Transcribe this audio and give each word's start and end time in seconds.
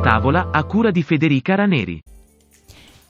tavola 0.00 0.48
a 0.50 0.64
cura 0.64 0.90
di 0.90 1.02
Federica 1.02 1.54
Raneri. 1.54 2.02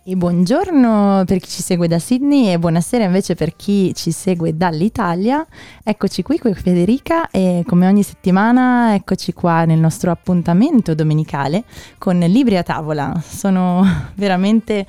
E 0.02 0.16
buongiorno 0.16 1.22
per 1.24 1.38
chi 1.38 1.48
ci 1.48 1.62
segue 1.62 1.86
da 1.86 2.00
Sydney 2.00 2.48
e 2.48 2.59
buonasera 2.59 3.04
invece 3.04 3.36
per 3.36 3.54
chi 3.54 3.95
ci 3.95 4.11
segue 4.11 4.57
dall'Italia. 4.57 5.46
Eccoci 5.84 6.22
qui 6.22 6.39
con 6.39 6.53
Federica 6.53 7.30
e 7.30 7.62
come 7.64 7.86
ogni 7.86 8.03
settimana 8.03 8.95
eccoci 8.95 9.32
qua 9.32 9.64
nel 9.66 9.79
nostro 9.79 10.11
appuntamento 10.11 10.96
domenicale 10.96 11.62
con 11.96 12.18
Libri 12.18 12.57
a 12.57 12.64
tavola. 12.64 13.22
Sono 13.25 13.84
veramente 14.16 14.84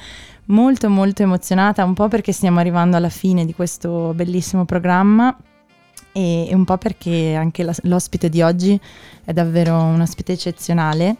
molto 0.45 0.89
molto 0.89 1.21
emozionata, 1.21 1.83
un 1.83 1.93
po' 1.93 2.07
perché 2.07 2.31
stiamo 2.31 2.59
arrivando 2.59 2.97
alla 2.97 3.09
fine 3.09 3.45
di 3.45 3.54
questo 3.54 4.13
bellissimo 4.15 4.65
programma 4.65 5.38
e 6.13 6.49
un 6.52 6.65
po' 6.65 6.77
perché 6.77 7.36
anche 7.36 7.65
l'ospite 7.83 8.27
di 8.27 8.41
oggi 8.41 8.79
è 9.24 9.33
davvero 9.33 9.75
un 9.75 10.02
ospite 10.02 10.33
eccezionale. 10.33 11.18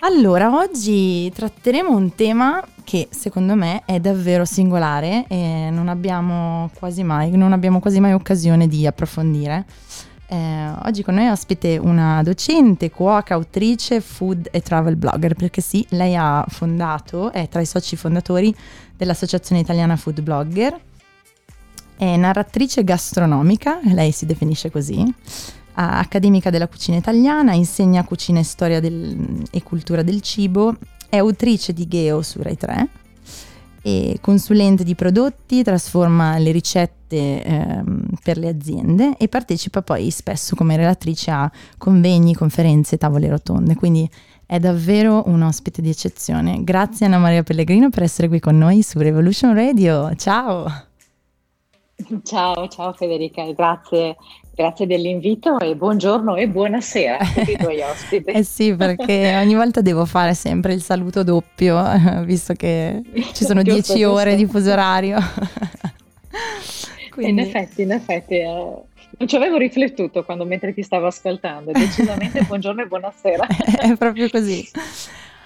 Allora, 0.00 0.54
oggi 0.54 1.28
tratteremo 1.32 1.90
un 1.90 2.14
tema 2.14 2.64
che 2.84 3.08
secondo 3.10 3.56
me 3.56 3.82
è 3.84 3.98
davvero 3.98 4.44
singolare 4.44 5.24
e 5.26 5.70
non 5.72 5.88
abbiamo 5.88 6.70
quasi 6.78 7.02
mai, 7.02 7.32
abbiamo 7.34 7.80
quasi 7.80 7.98
mai 7.98 8.12
occasione 8.12 8.68
di 8.68 8.86
approfondire. 8.86 9.66
Eh, 10.28 10.70
oggi 10.84 11.02
con 11.02 11.14
noi 11.14 11.28
ospite 11.28 11.78
una 11.78 12.22
docente, 12.22 12.90
cuoca, 12.90 13.34
autrice, 13.34 14.00
food 14.00 14.48
e 14.52 14.60
travel 14.60 14.94
blogger, 14.94 15.34
perché 15.34 15.60
sì, 15.60 15.84
lei 15.90 16.14
ha 16.14 16.44
fondato, 16.48 17.32
è 17.32 17.48
tra 17.48 17.60
i 17.60 17.66
soci 17.66 17.96
fondatori 17.96 18.54
dell'Associazione 18.96 19.60
Italiana 19.60 19.96
Food 19.96 20.20
Blogger, 20.20 20.78
è 21.96 22.16
narratrice 22.16 22.84
gastronomica, 22.84 23.80
lei 23.82 24.12
si 24.12 24.26
definisce 24.26 24.70
così, 24.70 25.12
accademica 25.78 26.50
della 26.50 26.66
cucina 26.66 26.96
italiana, 26.96 27.52
insegna 27.52 28.04
cucina 28.04 28.40
e 28.40 28.44
storia 28.44 28.80
del, 28.80 29.42
e 29.50 29.62
cultura 29.62 30.02
del 30.02 30.20
cibo, 30.20 30.76
è 31.08 31.18
autrice 31.18 31.72
di 31.72 31.86
Geo 31.86 32.22
su 32.22 32.42
Rai 32.42 32.56
3, 32.56 32.88
e 33.82 34.18
consulente 34.20 34.84
di 34.84 34.94
prodotti, 34.94 35.62
trasforma 35.62 36.36
le 36.38 36.50
ricette 36.50 37.42
ehm, 37.42 38.06
per 38.22 38.36
le 38.36 38.48
aziende 38.48 39.16
e 39.16 39.28
partecipa 39.28 39.82
poi 39.82 40.10
spesso 40.10 40.56
come 40.56 40.76
relatrice 40.76 41.30
a 41.30 41.50
convegni, 41.78 42.34
conferenze, 42.34 42.98
tavole 42.98 43.28
rotonde, 43.28 43.76
quindi 43.76 44.08
è 44.44 44.58
davvero 44.58 45.22
un 45.26 45.42
ospite 45.42 45.80
di 45.80 45.90
eccezione. 45.90 46.64
Grazie 46.64 47.06
Anna 47.06 47.18
Maria 47.18 47.42
Pellegrino 47.42 47.88
per 47.90 48.02
essere 48.02 48.28
qui 48.28 48.40
con 48.40 48.58
noi 48.58 48.82
su 48.82 48.98
Revolution 48.98 49.54
Radio. 49.54 50.14
Ciao! 50.16 50.86
Ciao, 52.22 52.68
ciao 52.68 52.92
Federica, 52.92 53.44
grazie 53.52 54.16
Grazie 54.58 54.88
dell'invito 54.88 55.60
e 55.60 55.76
buongiorno 55.76 56.34
e 56.34 56.48
buonasera 56.48 57.18
a 57.18 57.24
tutti 57.24 57.52
i 57.52 57.56
tuoi 57.56 57.78
ospiti. 57.88 58.32
eh 58.32 58.42
sì, 58.42 58.74
perché 58.74 59.36
ogni 59.36 59.54
volta 59.54 59.80
devo 59.80 60.04
fare 60.04 60.34
sempre 60.34 60.72
il 60.72 60.82
saluto 60.82 61.22
doppio, 61.22 61.80
visto 62.26 62.54
che 62.54 63.00
ci 63.34 63.44
sono 63.44 63.62
giusto, 63.62 63.92
dieci 63.92 64.02
ore 64.02 64.34
di 64.34 64.46
fuso 64.46 64.72
orario. 64.72 65.16
Quindi... 67.10 67.40
In 67.40 67.46
effetti, 67.46 67.82
in 67.82 67.92
effetti, 67.92 68.34
eh, 68.34 68.46
non 68.46 69.28
ci 69.28 69.36
avevo 69.36 69.58
riflettuto 69.58 70.24
quando 70.24 70.44
mentre 70.44 70.74
ti 70.74 70.82
stavo 70.82 71.06
ascoltando, 71.06 71.70
decisamente 71.70 72.42
buongiorno 72.42 72.82
e 72.82 72.86
buonasera. 72.86 73.46
È 73.46 73.94
proprio 73.96 74.28
così. 74.28 74.68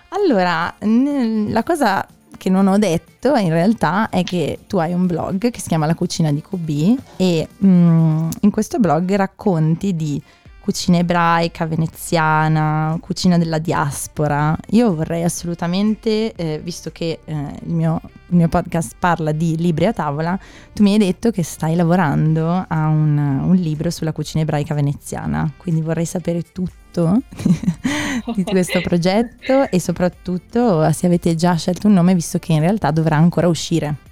Allora, 0.09 0.75
la 0.79 1.63
cosa 1.63 2.07
che 2.43 2.51
non 2.51 2.67
ho 2.67 2.77
detto 2.77 3.37
in 3.37 3.51
realtà 3.51 4.09
è 4.09 4.25
che 4.25 4.59
tu 4.67 4.79
hai 4.79 4.93
un 4.93 5.07
blog 5.07 5.53
che 5.53 5.61
si 5.61 5.69
chiama 5.69 5.87
La 5.87 5.95
cucina 5.95 6.33
di 6.33 6.43
QB 6.43 6.99
e 7.17 7.47
mm, 7.65 8.31
in 8.41 8.51
questo 8.51 8.81
blog 8.81 9.15
racconti 9.15 9.95
di 9.95 10.21
cucina 10.63 10.99
ebraica, 10.99 11.67
veneziana, 11.67 12.97
cucina 13.01 13.37
della 13.37 13.59
diaspora. 13.59 14.57
Io 14.71 14.95
vorrei 14.95 15.25
assolutamente, 15.25 16.33
eh, 16.35 16.61
visto 16.63 16.91
che 16.93 17.19
eh, 17.25 17.33
il, 17.33 17.75
mio, 17.75 18.01
il, 18.29 18.37
mio, 18.37 18.49
podcast 18.49 18.95
parla 18.99 19.33
di 19.33 19.57
libri 19.57 19.87
a 19.87 19.93
tavola, 19.93 20.39
tu 20.73 20.85
mi 20.85 20.93
hai 20.93 20.99
detto 20.99 21.31
che 21.31 21.43
stai 21.43 21.75
lavorando 21.75 22.65
a 22.67 22.87
un, 22.87 23.19
un 23.19 23.55
libro 23.57 23.91
sulla 23.91 24.13
cucina 24.13 24.43
ebraica 24.43 24.73
veneziana, 24.75 25.53
quindi 25.57 25.83
vorrei 25.83 26.07
sapere 26.07 26.43
tutto 26.53 27.19
di 28.37 28.45
questo 28.45 28.81
progetto 28.83 29.69
e 29.69 29.81
soprattutto 29.81 30.91
se 30.93 31.07
avete 31.07 31.35
già 31.35 31.57
scelto 31.57 31.89
un 31.89 31.95
nome 31.95 32.15
visto 32.15 32.39
che 32.39 32.53
in 32.53 32.61
realtà 32.61 32.93
dovrà 32.93 33.17
ancora 33.17 33.49
uscire. 33.49 34.11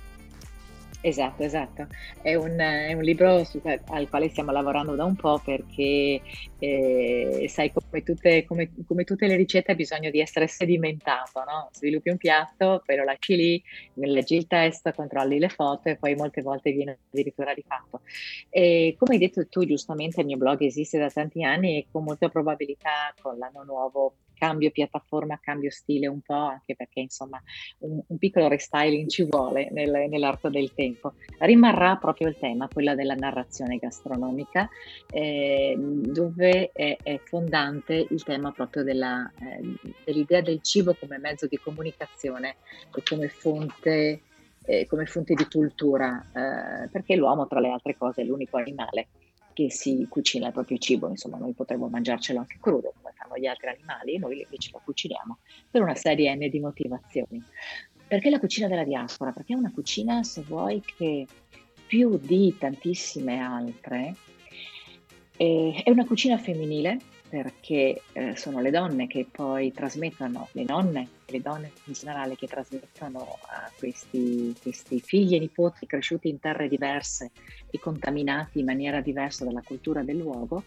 Esatto, 1.02 1.42
esatto. 1.42 1.86
È 2.20 2.34
un, 2.34 2.58
è 2.58 2.92
un 2.92 3.02
libro 3.02 3.42
su, 3.44 3.58
al 3.64 4.08
quale 4.10 4.28
stiamo 4.28 4.52
lavorando 4.52 4.94
da 4.96 5.04
un 5.04 5.16
po' 5.16 5.40
perché, 5.42 6.20
eh, 6.58 7.46
sai, 7.48 7.72
come 7.72 8.02
tutte, 8.02 8.44
come, 8.44 8.70
come 8.86 9.04
tutte, 9.04 9.26
le 9.26 9.36
ricette 9.36 9.72
ha 9.72 9.74
bisogno 9.74 10.10
di 10.10 10.20
essere 10.20 10.46
sedimentato, 10.46 11.42
no? 11.44 11.70
Sviluppi 11.72 12.10
un 12.10 12.18
piatto, 12.18 12.82
poi 12.84 12.96
lo 12.96 13.04
lasci 13.04 13.34
lì, 13.34 13.62
leggi 13.94 14.36
il 14.36 14.46
testo, 14.46 14.92
controlli 14.92 15.38
le 15.38 15.48
foto 15.48 15.88
e 15.88 15.96
poi 15.96 16.14
molte 16.14 16.42
volte 16.42 16.70
viene 16.70 16.98
addirittura 17.10 17.52
rifatto. 17.52 18.02
E 18.50 18.94
come 18.98 19.14
hai 19.14 19.20
detto 19.20 19.48
tu 19.48 19.64
giustamente, 19.64 20.20
il 20.20 20.26
mio 20.26 20.36
blog 20.36 20.60
esiste 20.60 20.98
da 20.98 21.08
tanti 21.08 21.42
anni 21.42 21.78
e 21.78 21.86
con 21.90 22.04
molta 22.04 22.28
probabilità 22.28 23.14
con 23.22 23.38
l'anno 23.38 23.64
nuovo 23.64 24.16
cambio 24.40 24.70
piattaforma, 24.70 25.38
cambio 25.38 25.70
stile 25.70 26.06
un 26.06 26.22
po', 26.22 26.32
anche 26.32 26.74
perché 26.74 27.00
insomma 27.00 27.38
un, 27.80 28.00
un 28.06 28.16
piccolo 28.16 28.48
restyling 28.48 29.06
ci 29.06 29.24
vuole 29.24 29.68
nel, 29.70 30.06
nell'arco 30.08 30.48
del 30.48 30.72
tempo. 30.72 31.12
Rimarrà 31.40 31.96
proprio 31.96 32.28
il 32.28 32.38
tema, 32.38 32.66
quella 32.66 32.94
della 32.94 33.14
narrazione 33.14 33.76
gastronomica, 33.76 34.66
eh, 35.12 35.76
dove 35.76 36.70
è, 36.72 36.96
è, 37.02 37.20
fondante 37.22 38.06
il 38.08 38.22
tema 38.22 38.50
proprio 38.50 38.82
della, 38.82 39.30
eh, 39.40 39.92
dell'idea 40.04 40.40
del 40.40 40.62
cibo 40.62 40.96
come 40.98 41.18
mezzo 41.18 41.46
di 41.46 41.58
comunicazione 41.58 42.56
e 42.96 43.02
come 43.06 43.28
fonte, 43.28 44.22
eh, 44.64 44.86
come 44.86 45.04
fonte 45.04 45.34
di 45.34 45.46
cultura, 45.50 46.24
eh, 46.32 46.88
perché 46.88 47.14
l'uomo 47.14 47.46
tra 47.46 47.60
le 47.60 47.68
altre 47.68 47.94
cose 47.94 48.22
è 48.22 48.24
l'unico 48.24 48.56
animale 48.56 49.08
che 49.52 49.70
si 49.70 50.06
cucina 50.08 50.48
il 50.48 50.52
proprio 50.52 50.78
cibo, 50.78 51.08
insomma 51.08 51.38
noi 51.38 51.52
potremmo 51.52 51.88
mangiarcelo 51.88 52.38
anche 52.38 52.58
crudo 52.60 52.92
come 53.00 53.14
fanno 53.16 53.36
gli 53.36 53.46
altri 53.46 53.68
animali, 53.68 54.18
noi 54.18 54.40
invece 54.40 54.70
lo 54.72 54.80
cuciniamo 54.84 55.38
per 55.70 55.82
una 55.82 55.94
serie 55.94 56.34
N 56.34 56.48
di 56.48 56.60
motivazioni. 56.60 57.42
Perché 58.06 58.30
la 58.30 58.40
cucina 58.40 58.66
della 58.66 58.84
diaspora? 58.84 59.32
Perché 59.32 59.52
è 59.52 59.56
una 59.56 59.70
cucina, 59.72 60.22
se 60.22 60.42
vuoi, 60.42 60.82
che 60.82 61.26
più 61.86 62.18
di 62.18 62.56
tantissime 62.58 63.38
altre 63.38 64.14
eh, 65.36 65.82
è 65.84 65.90
una 65.90 66.04
cucina 66.04 66.36
femminile 66.38 66.98
perché 67.30 68.02
eh, 68.12 68.36
sono 68.36 68.60
le 68.60 68.72
donne 68.72 69.06
che 69.06 69.24
poi 69.30 69.72
trasmettono, 69.72 70.48
le 70.52 70.64
nonne 70.64 71.08
le 71.30 71.40
donne 71.40 71.70
in 71.84 71.92
generale 71.92 72.36
che 72.36 72.46
trasmettono 72.46 73.20
a 73.20 73.70
questi, 73.78 74.54
questi 74.60 75.00
figli 75.00 75.36
e 75.36 75.38
nipoti 75.38 75.86
cresciuti 75.86 76.28
in 76.28 76.40
terre 76.40 76.68
diverse 76.68 77.30
e 77.70 77.78
contaminati 77.78 78.58
in 78.58 78.66
maniera 78.66 79.00
diversa 79.00 79.44
dalla 79.44 79.62
cultura 79.64 80.02
del 80.02 80.18
luogo, 80.18 80.64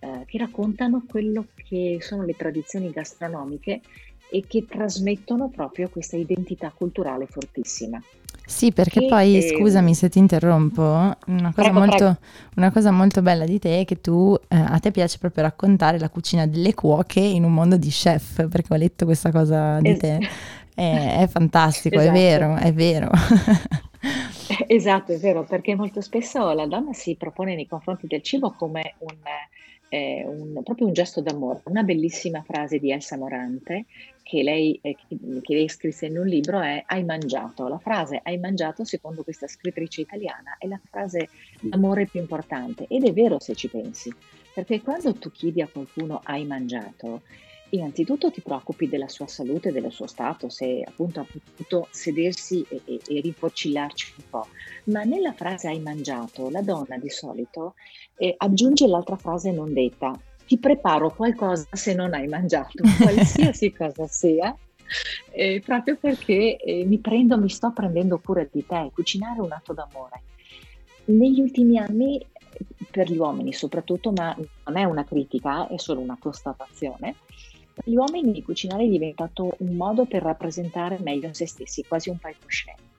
eh, 0.00 0.24
che 0.26 0.38
raccontano 0.38 1.04
quello 1.06 1.46
che 1.54 1.98
sono 2.00 2.24
le 2.24 2.34
tradizioni 2.34 2.90
gastronomiche 2.90 3.80
e 4.28 4.44
che 4.46 4.66
trasmettono 4.68 5.48
proprio 5.48 5.88
questa 5.88 6.16
identità 6.16 6.72
culturale 6.74 7.26
fortissima. 7.26 8.02
Sì, 8.44 8.72
perché 8.72 9.00
che, 9.00 9.06
poi, 9.06 9.38
eh, 9.38 9.42
scusami 9.42 9.92
se 9.92 10.08
ti 10.08 10.18
interrompo, 10.18 10.82
una 10.82 11.16
cosa, 11.52 11.52
prego, 11.52 11.78
molto, 11.78 11.96
prego. 11.96 12.18
Una 12.56 12.70
cosa 12.70 12.90
molto, 12.92 13.20
bella 13.20 13.44
di 13.44 13.58
te 13.58 13.80
è 13.80 13.84
che 13.84 14.00
tu, 14.00 14.38
eh, 14.48 14.56
a 14.56 14.78
te 14.78 14.92
piace 14.92 15.18
proprio 15.18 15.42
raccontare 15.42 15.98
la 15.98 16.08
cucina 16.08 16.46
delle 16.46 16.72
cuoche 16.72 17.18
in 17.18 17.42
un 17.42 17.52
mondo 17.52 17.76
di 17.76 17.88
chef, 17.88 18.46
perché 18.48 18.72
ho 18.72 18.76
letto 18.76 19.04
questa 19.04 19.32
cosa 19.32 19.80
di 19.80 19.90
es- 19.90 19.98
te. 19.98 20.18
È, 20.76 21.20
è 21.22 21.26
fantastico, 21.26 21.98
esatto. 21.98 22.10
è 22.10 22.20
vero, 22.20 22.54
è 22.56 22.70
vero. 22.70 23.08
esatto, 24.68 25.12
è 25.12 25.16
vero, 25.16 25.42
perché 25.44 25.74
molto 25.74 26.02
spesso 26.02 26.52
la 26.52 26.66
donna 26.66 26.92
si 26.92 27.14
propone 27.14 27.54
nei 27.54 27.66
confronti 27.66 28.06
del 28.06 28.20
cibo 28.20 28.50
come 28.50 28.92
un 28.98 29.16
eh, 29.88 30.24
un, 30.26 30.62
proprio 30.62 30.86
un 30.86 30.92
gesto 30.92 31.20
d'amore. 31.20 31.62
Una 31.64 31.82
bellissima 31.82 32.42
frase 32.42 32.78
di 32.78 32.90
Elsa 32.90 33.16
Morante 33.16 33.86
che 34.22 34.42
lei, 34.42 34.78
eh, 34.82 34.96
che 35.08 35.54
lei 35.54 35.68
scrisse 35.68 36.06
in 36.06 36.18
un 36.18 36.26
libro 36.26 36.60
è 36.60 36.82
hai 36.86 37.04
mangiato. 37.04 37.68
La 37.68 37.78
frase 37.78 38.20
hai 38.22 38.38
mangiato, 38.38 38.84
secondo 38.84 39.22
questa 39.22 39.46
scrittrice 39.46 40.00
italiana, 40.00 40.56
è 40.58 40.66
la 40.66 40.80
frase 40.90 41.28
d'amore 41.60 42.06
più 42.06 42.20
importante. 42.20 42.86
Ed 42.88 43.04
è 43.04 43.12
vero 43.12 43.38
se 43.38 43.54
ci 43.54 43.68
pensi, 43.68 44.12
perché 44.52 44.80
quando 44.80 45.14
tu 45.14 45.30
chiedi 45.30 45.60
a 45.62 45.68
qualcuno 45.68 46.20
hai 46.24 46.44
mangiato, 46.44 47.22
innanzitutto 47.70 48.30
ti 48.30 48.40
preoccupi 48.40 48.88
della 48.88 49.08
sua 49.08 49.26
salute, 49.26 49.72
del 49.72 49.90
suo 49.90 50.06
stato, 50.06 50.48
se 50.48 50.82
appunto 50.86 51.20
ha 51.20 51.26
potuto 51.26 51.88
sedersi 51.90 52.64
e, 52.68 52.80
e, 52.84 53.00
e 53.06 53.20
rinfocillarci 53.20 54.14
un 54.18 54.24
po'. 54.30 54.46
Ma 54.84 55.02
nella 55.02 55.32
frase 55.32 55.68
hai 55.68 55.80
mangiato, 55.80 56.50
la 56.50 56.62
donna 56.62 56.96
di 56.98 57.10
solito 57.10 57.74
eh, 58.16 58.34
aggiunge 58.36 58.86
l'altra 58.86 59.16
frase 59.16 59.50
non 59.50 59.72
detta, 59.72 60.18
ti 60.46 60.58
preparo 60.58 61.10
qualcosa 61.10 61.66
se 61.72 61.94
non 61.94 62.14
hai 62.14 62.28
mangiato, 62.28 62.82
qualsiasi 63.02 63.72
cosa 63.72 64.06
sia, 64.06 64.56
eh, 65.32 65.60
proprio 65.64 65.96
perché 65.96 66.56
eh, 66.56 66.84
mi 66.84 66.98
prendo, 66.98 67.36
mi 67.38 67.48
sto 67.48 67.72
prendendo 67.72 68.18
cura 68.18 68.46
di 68.50 68.64
te, 68.64 68.90
cucinare 68.92 69.38
è 69.38 69.42
un 69.42 69.52
atto 69.52 69.72
d'amore. 69.72 70.22
Negli 71.06 71.40
ultimi 71.40 71.78
anni, 71.78 72.24
per 72.90 73.10
gli 73.10 73.16
uomini 73.16 73.52
soprattutto, 73.52 74.12
ma 74.12 74.36
non 74.64 74.76
è 74.76 74.84
una 74.84 75.04
critica, 75.04 75.68
è 75.68 75.78
solo 75.78 76.00
una 76.00 76.16
constatazione, 76.18 77.14
gli 77.84 77.94
uomini 77.94 78.42
cucinare 78.42 78.84
è 78.84 78.88
diventato 78.88 79.54
un 79.58 79.74
modo 79.76 80.06
per 80.06 80.22
rappresentare 80.22 80.98
meglio 81.00 81.32
se 81.32 81.46
stessi, 81.46 81.84
quasi 81.84 82.10
un 82.10 82.18
palcoscenico. 82.18 82.94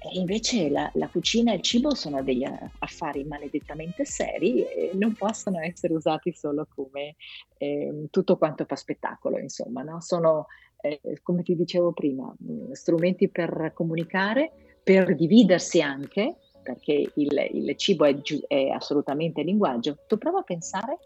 E 0.00 0.16
invece 0.16 0.68
la, 0.70 0.88
la, 0.94 1.08
cucina 1.08 1.52
e 1.52 1.56
il 1.56 1.62
cibo 1.62 1.92
sono 1.92 2.22
degli 2.22 2.44
affari 2.78 3.24
maledettamente 3.24 4.04
seri 4.04 4.62
e 4.62 4.92
non 4.94 5.14
possono 5.14 5.58
essere 5.60 5.92
usati 5.92 6.32
solo 6.32 6.68
come 6.72 7.16
eh, 7.58 8.06
tutto 8.10 8.38
quanto 8.38 8.64
fa 8.64 8.76
spettacolo, 8.76 9.38
insomma, 9.38 9.82
no? 9.82 10.00
sono, 10.00 10.46
eh, 10.80 11.00
come 11.20 11.42
ti 11.42 11.56
dicevo 11.56 11.92
prima, 11.92 12.32
strumenti 12.72 13.28
per 13.28 13.72
comunicare, 13.74 14.52
per 14.84 15.16
dividersi 15.16 15.82
anche, 15.82 16.36
perché 16.62 17.10
il, 17.14 17.48
il 17.52 17.76
cibo 17.76 18.04
è, 18.04 18.16
è, 18.46 18.68
assolutamente 18.68 19.42
linguaggio. 19.42 19.98
Tu 20.06 20.16
prova 20.16 20.40
a 20.40 20.44
pensare 20.44 20.98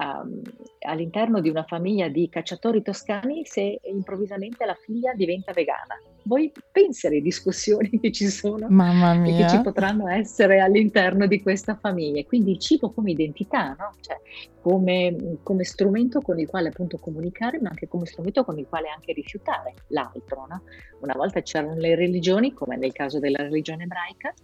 um, 0.00 0.40
all'interno 0.80 1.40
di 1.40 1.48
una 1.48 1.64
famiglia 1.64 2.08
di 2.08 2.28
cacciatori 2.28 2.82
toscani 2.82 3.44
se 3.44 3.80
improvvisamente 3.84 4.64
la 4.64 4.74
figlia 4.74 5.12
diventa 5.14 5.52
vegana 5.52 5.98
voi 6.24 6.52
pensi 6.70 7.06
alle 7.06 7.20
discussioni 7.20 7.90
che 8.00 8.12
ci 8.12 8.28
sono 8.28 8.68
e 9.24 9.36
che 9.36 9.48
ci 9.48 9.60
potranno 9.60 10.08
essere 10.08 10.60
all'interno 10.60 11.26
di 11.26 11.40
questa 11.42 11.76
famiglia. 11.76 12.22
Quindi 12.24 12.52
il 12.52 12.58
cibo 12.58 12.90
come 12.90 13.10
identità, 13.12 13.76
no? 13.78 13.92
cioè, 14.00 14.18
come, 14.60 15.38
come, 15.42 15.64
strumento 15.64 16.20
con 16.20 16.38
il 16.38 16.46
quale 16.46 16.68
appunto 16.68 16.98
comunicare, 16.98 17.60
ma 17.60 17.70
anche 17.70 17.88
come 17.88 18.06
strumento 18.06 18.44
con 18.44 18.58
il 18.58 18.66
quale 18.68 18.88
anche 18.88 19.12
rifiutare 19.12 19.74
l'altro. 19.88 20.46
No? 20.48 20.62
Una 21.00 21.14
volta 21.14 21.40
c'erano 21.40 21.74
le 21.76 21.94
religioni, 21.94 22.52
come 22.52 22.76
nel 22.76 22.92
caso 22.92 23.18
della 23.18 23.42
religione 23.42 23.84
ebraica, 23.84 24.34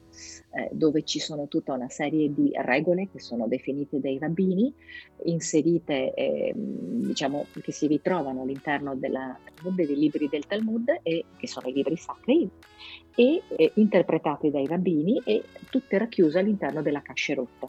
eh, 0.52 0.70
dove 0.73 1.02
ci 1.02 1.19
sono 1.19 1.49
tutta 1.49 1.75
una 1.75 1.88
serie 1.90 2.32
di 2.32 2.50
regole 2.55 3.08
che 3.12 3.20
sono 3.20 3.46
definite 3.46 4.00
dai 4.00 4.19
rabbini, 4.19 4.73
inserite, 5.25 6.14
eh, 6.14 6.52
diciamo, 6.55 7.46
che 7.61 7.73
si 7.73 7.87
ritrovano 7.87 8.43
all'interno 8.43 8.94
della, 8.94 9.38
dei 9.75 9.94
libri 9.96 10.28
del 10.28 10.46
Talmud 10.46 11.00
e 11.02 11.25
che 11.37 11.46
sono 11.46 11.65
i 11.66 11.72
libri 11.72 11.96
sacri 11.96 12.48
e 13.14 13.42
eh, 13.48 13.72
interpretati 13.74 14.50
dai 14.50 14.66
rabbini 14.66 15.20
e 15.24 15.42
tutte 15.70 15.98
racchiuse 15.98 16.38
all'interno 16.38 16.82
della 16.82 17.02
kasherut. 17.02 17.66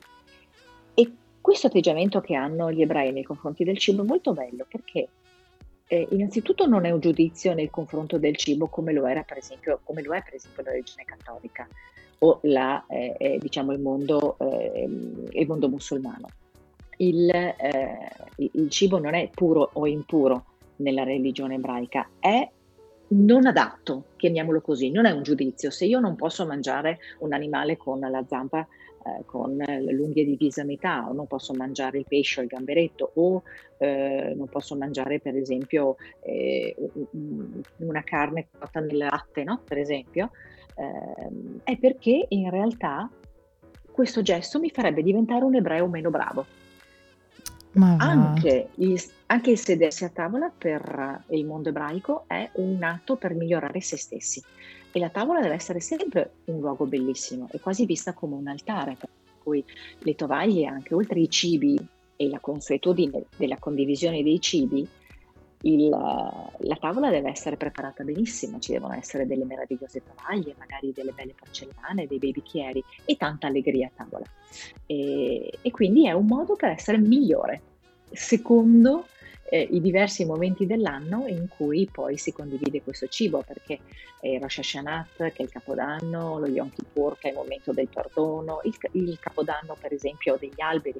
E 0.93 1.11
questo 1.41 1.67
atteggiamento 1.67 2.19
che 2.21 2.35
hanno 2.35 2.71
gli 2.71 2.81
ebrei 2.81 3.11
nei 3.11 3.23
confronti 3.23 3.63
del 3.63 3.77
cibo 3.77 4.03
è 4.03 4.05
molto 4.05 4.33
bello 4.33 4.65
perché 4.69 5.07
eh, 5.87 6.07
innanzitutto 6.11 6.67
non 6.67 6.85
è 6.85 6.91
un 6.91 6.99
giudizio 6.99 7.53
nei 7.53 7.69
confronti 7.69 8.19
del 8.19 8.35
cibo 8.35 8.67
come 8.67 8.91
lo, 8.91 9.05
era, 9.05 9.23
per 9.23 9.37
esempio, 9.37 9.79
come 9.83 10.01
lo 10.01 10.13
è 10.13 10.21
per 10.21 10.35
esempio 10.35 10.63
la 10.63 10.71
religione 10.71 11.05
cattolica 11.05 11.67
o 12.19 12.39
la, 12.43 12.83
eh, 12.87 13.15
eh, 13.17 13.37
diciamo 13.39 13.71
il, 13.71 13.79
mondo, 13.79 14.37
eh, 14.39 14.83
il 15.31 15.47
mondo 15.47 15.69
musulmano. 15.69 16.27
Il, 16.97 17.29
eh, 17.29 18.09
il 18.35 18.69
cibo 18.69 18.99
non 18.99 19.13
è 19.13 19.29
puro 19.33 19.69
o 19.73 19.85
impuro 19.87 20.45
nella 20.77 21.03
religione 21.03 21.55
ebraica, 21.55 22.09
è 22.19 22.49
non 23.09 23.45
adatto, 23.45 24.05
chiamiamolo 24.17 24.61
così, 24.61 24.91
non 24.91 25.05
è 25.05 25.11
un 25.11 25.23
giudizio. 25.23 25.69
Se 25.69 25.85
io 25.85 25.99
non 25.99 26.15
posso 26.15 26.45
mangiare 26.45 26.99
un 27.19 27.33
animale 27.33 27.77
con 27.77 27.99
la 27.99 28.23
zampa 28.27 28.67
eh, 29.07 29.23
con 29.25 29.55
l'unghia 29.55 30.25
divisa 30.25 30.63
a 30.63 30.65
metà, 30.65 31.07
o 31.07 31.13
non 31.13 31.27
posso 31.27 31.53
mangiare 31.53 31.99
il 31.99 32.05
pesce 32.07 32.41
o 32.41 32.43
il 32.43 32.49
gamberetto, 32.49 33.11
o 33.15 33.43
eh, 33.77 34.33
non 34.35 34.47
posso 34.49 34.75
mangiare 34.75 35.19
per 35.19 35.35
esempio 35.35 35.95
eh, 36.21 36.75
una 37.77 38.03
carne 38.03 38.47
cotta 38.57 38.79
nel 38.81 38.97
latte, 38.97 39.43
no? 39.43 39.61
per 39.65 39.77
esempio, 39.77 40.31
ehm, 40.75 41.61
è 41.63 41.77
perché 41.77 42.25
in 42.29 42.49
realtà 42.49 43.09
questo 43.91 44.21
gesto 44.21 44.59
mi 44.59 44.69
farebbe 44.69 45.01
diventare 45.01 45.45
un 45.45 45.55
ebreo 45.55 45.87
meno 45.87 46.09
bravo. 46.09 46.45
Anche 47.99 48.69
il, 48.75 49.01
anche 49.27 49.51
il 49.51 49.57
sedersi 49.57 50.03
a 50.03 50.09
tavola 50.09 50.51
per 50.55 51.23
il 51.29 51.45
mondo 51.45 51.69
ebraico 51.69 52.23
è 52.27 52.49
un 52.55 52.81
atto 52.81 53.15
per 53.15 53.33
migliorare 53.33 53.81
se 53.81 53.97
stessi 53.97 54.41
e 54.91 54.99
la 54.99 55.09
tavola 55.09 55.41
deve 55.41 55.53
essere 55.53 55.79
sempre 55.79 56.31
un 56.45 56.59
luogo 56.59 56.85
bellissimo 56.85 57.47
e 57.51 57.59
quasi 57.59 57.85
vista 57.85 58.13
come 58.13 58.35
un 58.35 58.47
altare, 58.47 58.95
per 58.97 59.09
cui 59.43 59.63
le 59.99 60.15
tovaglie, 60.15 60.65
anche 60.65 60.93
oltre 60.93 61.19
i 61.19 61.29
cibi 61.29 61.77
e 62.15 62.29
la 62.29 62.39
consuetudine 62.39 63.25
della 63.35 63.57
condivisione 63.59 64.23
dei 64.23 64.39
cibi, 64.41 64.87
il, 65.61 65.89
la 65.89 66.77
tavola 66.79 67.09
deve 67.09 67.29
essere 67.29 67.57
preparata 67.57 68.03
benissimo, 68.03 68.59
ci 68.59 68.71
devono 68.71 68.93
essere 68.93 69.27
delle 69.27 69.45
meravigliose 69.45 70.01
tovaglie, 70.03 70.55
magari 70.57 70.91
delle 70.93 71.11
belle 71.11 71.33
porcellane, 71.37 72.07
dei 72.07 72.17
bei 72.17 72.31
bicchieri 72.31 72.83
e 73.05 73.17
tanta 73.17 73.47
allegria 73.47 73.87
a 73.87 73.91
tavola. 73.93 74.25
E, 74.85 75.59
e 75.61 75.71
quindi 75.71 76.07
è 76.07 76.11
un 76.11 76.25
modo 76.25 76.55
per 76.55 76.69
essere 76.69 76.97
migliore, 76.97 77.61
secondo 78.11 79.05
eh, 79.49 79.67
i 79.71 79.79
diversi 79.81 80.25
momenti 80.25 80.65
dell'anno 80.65 81.25
in 81.27 81.47
cui 81.47 81.87
poi 81.91 82.17
si 82.17 82.33
condivide 82.33 82.81
questo 82.81 83.07
cibo, 83.07 83.43
perché 83.45 83.79
è 84.19 84.37
Rosh 84.39 84.59
Hashanah, 84.59 85.07
che 85.15 85.33
è 85.35 85.41
il 85.41 85.49
Capodanno, 85.49 86.39
lo 86.39 86.47
Yom 86.47 86.71
Kippur, 86.71 87.17
che 87.17 87.29
è 87.29 87.31
il 87.31 87.37
momento 87.37 87.71
del 87.71 87.87
perdono, 87.87 88.59
il, 88.63 88.75
il 88.93 89.17
Capodanno 89.19 89.77
per 89.79 89.93
esempio 89.93 90.37
degli 90.39 90.59
alberi, 90.59 90.99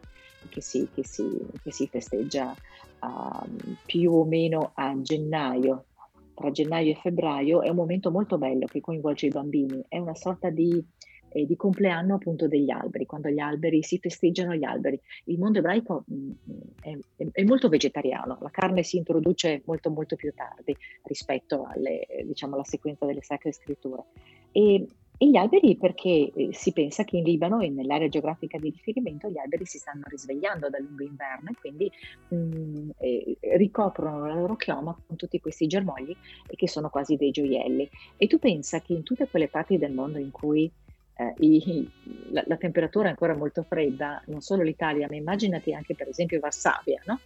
che 0.50 0.62
si, 0.62 0.88
che 0.94 1.06
si, 1.06 1.28
che 1.62 1.72
si 1.72 1.88
festeggia 1.88 2.56
uh, 3.02 3.76
più 3.86 4.14
o 4.14 4.24
meno 4.24 4.72
a 4.76 4.96
gennaio, 5.02 5.86
tra 6.34 6.52
gennaio 6.52 6.92
e 6.92 7.00
febbraio, 7.02 7.62
è 7.62 7.70
un 7.70 7.76
momento 7.76 8.12
molto 8.12 8.38
bello 8.38 8.66
che 8.66 8.80
coinvolge 8.80 9.26
i 9.26 9.30
bambini, 9.32 9.84
è 9.88 9.98
una 9.98 10.16
sorta 10.16 10.50
di 10.50 10.86
eh, 11.30 11.46
di 11.46 11.56
compleanno 11.56 12.16
appunto 12.16 12.48
degli 12.48 12.70
alberi, 12.70 13.06
quando 13.06 13.30
gli 13.30 13.40
alberi 13.40 13.84
si 13.84 13.98
festeggiano 13.98 14.56
gli 14.56 14.64
alberi. 14.64 15.00
Il 15.26 15.40
mondo 15.40 15.60
ebraico 15.60 16.04
mh, 16.06 16.16
mm, 16.16 16.60
è, 16.82 16.98
è, 17.32 17.44
molto 17.44 17.70
vegetariano, 17.70 18.38
la 18.42 18.50
carne 18.50 18.84
si 18.84 18.98
introduce 18.98 19.62
molto 19.66 19.90
molto 19.90 20.16
più 20.16 20.32
tardi 20.34 20.76
rispetto 21.04 21.66
alle, 21.66 22.06
diciamo, 22.26 22.56
alla 22.56 22.64
sequenza 22.64 23.06
delle 23.06 23.22
sacre 23.22 23.52
scritture. 23.52 24.04
E, 24.52 24.86
e 25.20 25.30
gli 25.30 25.36
alberi 25.36 25.76
perché 25.76 26.32
eh, 26.32 26.50
si 26.52 26.72
pensa 26.72 27.04
che 27.04 27.18
in 27.18 27.24
Libano 27.24 27.60
e 27.60 27.70
nell'area 27.70 28.08
geografica 28.08 28.60
di 28.60 28.70
riferimento 28.70 29.28
gli 29.30 29.40
alberi 29.40 29.66
si 29.66 29.80
stanno 29.80 30.04
risvegliando 30.06 30.70
dal 30.70 30.84
lungo 30.84 31.04
inverno 31.04 31.50
e 31.50 31.56
quindi 31.60 31.92
mh, 32.28 32.36
mm, 32.36 32.90
eh, 33.00 33.38
ricoprono 33.58 34.28
la 34.28 34.36
loro 34.36 34.56
chioma 34.56 34.96
con 35.08 35.16
tutti 35.16 35.40
questi 35.40 35.66
germogli 35.66 36.16
che 36.46 36.68
sono 36.68 36.90
quasi 36.90 37.16
dei 37.16 37.32
gioielli. 37.32 37.90
E 38.16 38.28
tu 38.28 38.38
pensa 38.38 38.80
che 38.82 38.94
in 38.94 39.02
tutte 39.02 39.28
quelle 39.28 39.48
parti 39.48 39.80
del 39.80 39.92
mondo 39.92 40.20
in 40.20 40.30
cui 40.30 40.72
eh, 41.18 41.34
i, 41.40 41.90
la, 42.30 42.44
la, 42.46 42.58
temperatura 42.58 43.08
è 43.08 43.10
ancora 43.10 43.36
molto 43.36 43.64
fredda, 43.64 44.22
non 44.28 44.42
solo 44.42 44.64
l'Italia, 44.64 45.08
ma 45.10 45.16
immaginati 45.16 45.74
anche 45.74 45.96
per 45.96 46.08
esempio 46.08 46.40
Varsavia, 46.40 47.02
no? 47.06 47.20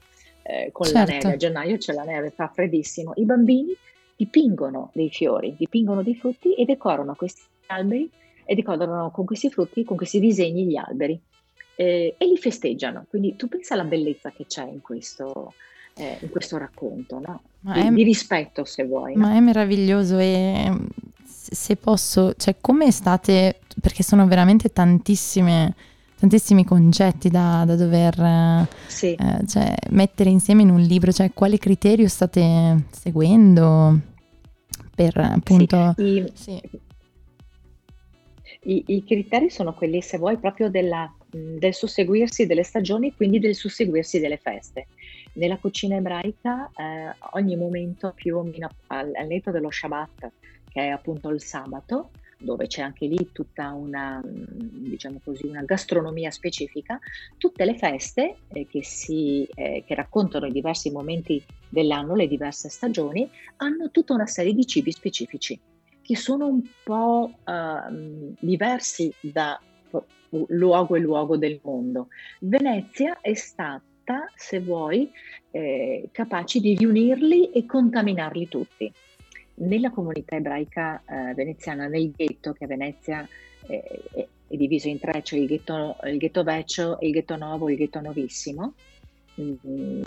eh, 0.44 0.70
con 0.72 0.88
certo. 0.88 1.00
la 1.00 1.18
neve, 1.18 1.34
a 1.34 1.38
gennaio 1.38 1.78
c'è 1.78 1.94
la 1.94 2.04
neve, 2.04 2.32
fa 2.32 2.48
freddissimo. 2.48 3.14
I 3.16 3.26
bambini 3.26 3.76
dipingono 4.16 4.92
dei 4.94 5.10
fiori, 5.10 5.56
dipingono 5.58 6.04
dei 6.04 6.16
frutti 6.16 6.54
e 6.54 6.66
decorano 6.66 7.16
questi 7.16 7.42
alberi 7.68 8.10
e 8.46 8.56
decorano 8.56 9.12
con 9.12 9.26
questi 9.26 9.50
frutti, 9.50 9.84
con 9.84 9.98
questi 9.98 10.20
disegni 10.20 10.66
gli 10.66 10.76
alberi 10.76 11.20
eh, 11.76 12.16
e 12.18 12.26
li 12.26 12.38
festeggiano. 12.38 13.06
Quindi 13.10 13.36
tu 13.36 13.48
pensa 13.48 13.74
alla 13.74 13.84
bellezza 13.84 14.32
che 14.32 14.46
c'è 14.46 14.66
in 14.66 14.82
questo, 14.82 15.54
eh, 15.96 16.18
in 16.22 16.30
questo 16.30 16.58
racconto, 16.58 17.20
no? 17.20 17.42
di, 17.60 17.80
è, 17.80 17.90
di, 17.90 18.04
rispetto 18.04 18.66
se 18.66 18.86
vuoi. 18.86 19.16
Ma 19.16 19.30
no? 19.30 19.36
è 19.36 19.40
meraviglioso 19.40 20.18
e 20.18 20.72
se 21.52 21.76
posso, 21.76 22.34
cioè 22.36 22.56
come 22.62 22.92
state, 22.92 23.60
perché 23.82 24.04
sono 24.04 24.26
veramente 24.26 24.72
tantissime, 24.72 25.76
tantissimi 26.18 26.64
concetti 26.64 27.30
da, 27.30 27.66
da 27.66 27.76
dover 27.76 28.68
sì. 28.88 29.14
eh, 29.14 29.46
cioè, 29.46 29.76
mettere 29.90 30.30
insieme 30.30 30.62
in 30.62 30.70
un 30.70 30.80
libro, 30.80 31.12
cioè 31.12 31.34
quale 31.34 31.58
criterio 31.58 32.08
state 32.08 32.86
seguendo 32.90 34.00
per 34.96 35.18
appunto... 35.18 35.94
Sì, 35.98 36.04
i, 36.04 36.32
sì. 36.34 36.62
I, 38.64 38.84
I, 38.88 39.04
criteri 39.04 39.50
sono 39.50 39.74
quelli, 39.74 40.02
se 40.02 40.18
vuoi, 40.18 40.38
proprio 40.38 40.70
della, 40.70 41.14
del 41.30 41.74
susseguirsi 41.74 42.46
delle 42.46 42.64
stagioni, 42.64 43.14
quindi 43.14 43.40
del 43.40 43.56
susseguirsi 43.56 44.20
delle 44.20 44.38
feste. 44.38 44.88
Nella 45.34 45.58
cucina 45.58 45.98
ebraica 45.98 46.70
eh, 46.78 47.14
ogni 47.32 47.58
momento 47.58 48.14
più 48.16 48.38
o 48.38 48.44
meno 48.44 48.70
al, 48.88 49.12
al 49.16 49.28
netto 49.28 49.52
dello 49.52 49.72
Shabbat 49.72 50.32
che 50.72 50.82
è 50.82 50.88
appunto 50.88 51.30
il 51.30 51.42
sabato, 51.42 52.12
dove 52.38 52.68
c'è 52.68 52.82
anche 52.82 53.06
lì 53.06 53.30
tutta 53.32 53.72
una, 53.72 54.22
diciamo 54.24 55.20
così, 55.24 55.46
una 55.46 55.64
gastronomia 55.64 56.32
specifica, 56.32 57.00
tutte 57.38 57.66
le 57.66 57.78
feste 57.78 58.38
eh, 58.48 58.66
che, 58.68 58.84
si, 58.84 59.48
eh, 59.54 59.84
che 59.86 59.96
raccontano 59.96 60.48
i 60.48 60.52
diversi 60.52 60.90
momenti 60.92 61.44
dell'anno, 61.70 62.16
le 62.16 62.28
diverse 62.28 62.70
stagioni, 62.70 63.30
hanno 63.58 63.92
tutta 63.92 64.14
una 64.14 64.26
serie 64.26 64.54
di 64.54 64.66
cibi 64.66 64.92
specifici 64.92 65.60
che 66.02 66.16
sono 66.16 66.48
un 66.48 66.62
po' 66.84 67.32
eh, 67.46 68.36
diversi 68.40 69.14
da 69.20 69.60
luogo 70.48 70.96
e 70.96 71.00
luogo 71.00 71.38
del 71.38 71.60
mondo. 71.64 72.08
Venezia 72.40 73.20
è 73.22 73.34
stata, 73.34 74.32
se 74.36 74.60
vuoi, 74.60 75.12
eh, 75.52 76.10
capace 76.12 76.60
di 76.60 76.76
riunirli 76.76 77.52
e 77.52 77.66
contaminarli 77.66 78.48
tutti 78.48 78.92
nella 79.62 79.92
comunità 79.92 80.36
ebraica 80.36 81.02
eh, 81.06 81.34
veneziana, 81.34 81.88
nel 81.88 82.12
ghetto, 82.12 82.54
che 82.54 82.66
a 82.66 82.68
Venezia 82.68 83.28
è, 83.66 83.84
è, 84.14 84.28
diviso 84.48 84.88
in 84.88 85.00
tre, 85.00 85.24
cioè 85.24 85.40
il 85.40 85.48
ghetto, 85.48 85.98
il 86.04 86.18
ghetto 86.18 86.44
vecchio, 86.44 86.98
il 87.02 87.12
ghetto 87.12 87.36
nuovo 87.38 87.68
e 87.68 87.74
il 87.74 87.78
ghetto 87.78 88.02
nuovissimo, 88.02 88.74
mm, 89.40 90.02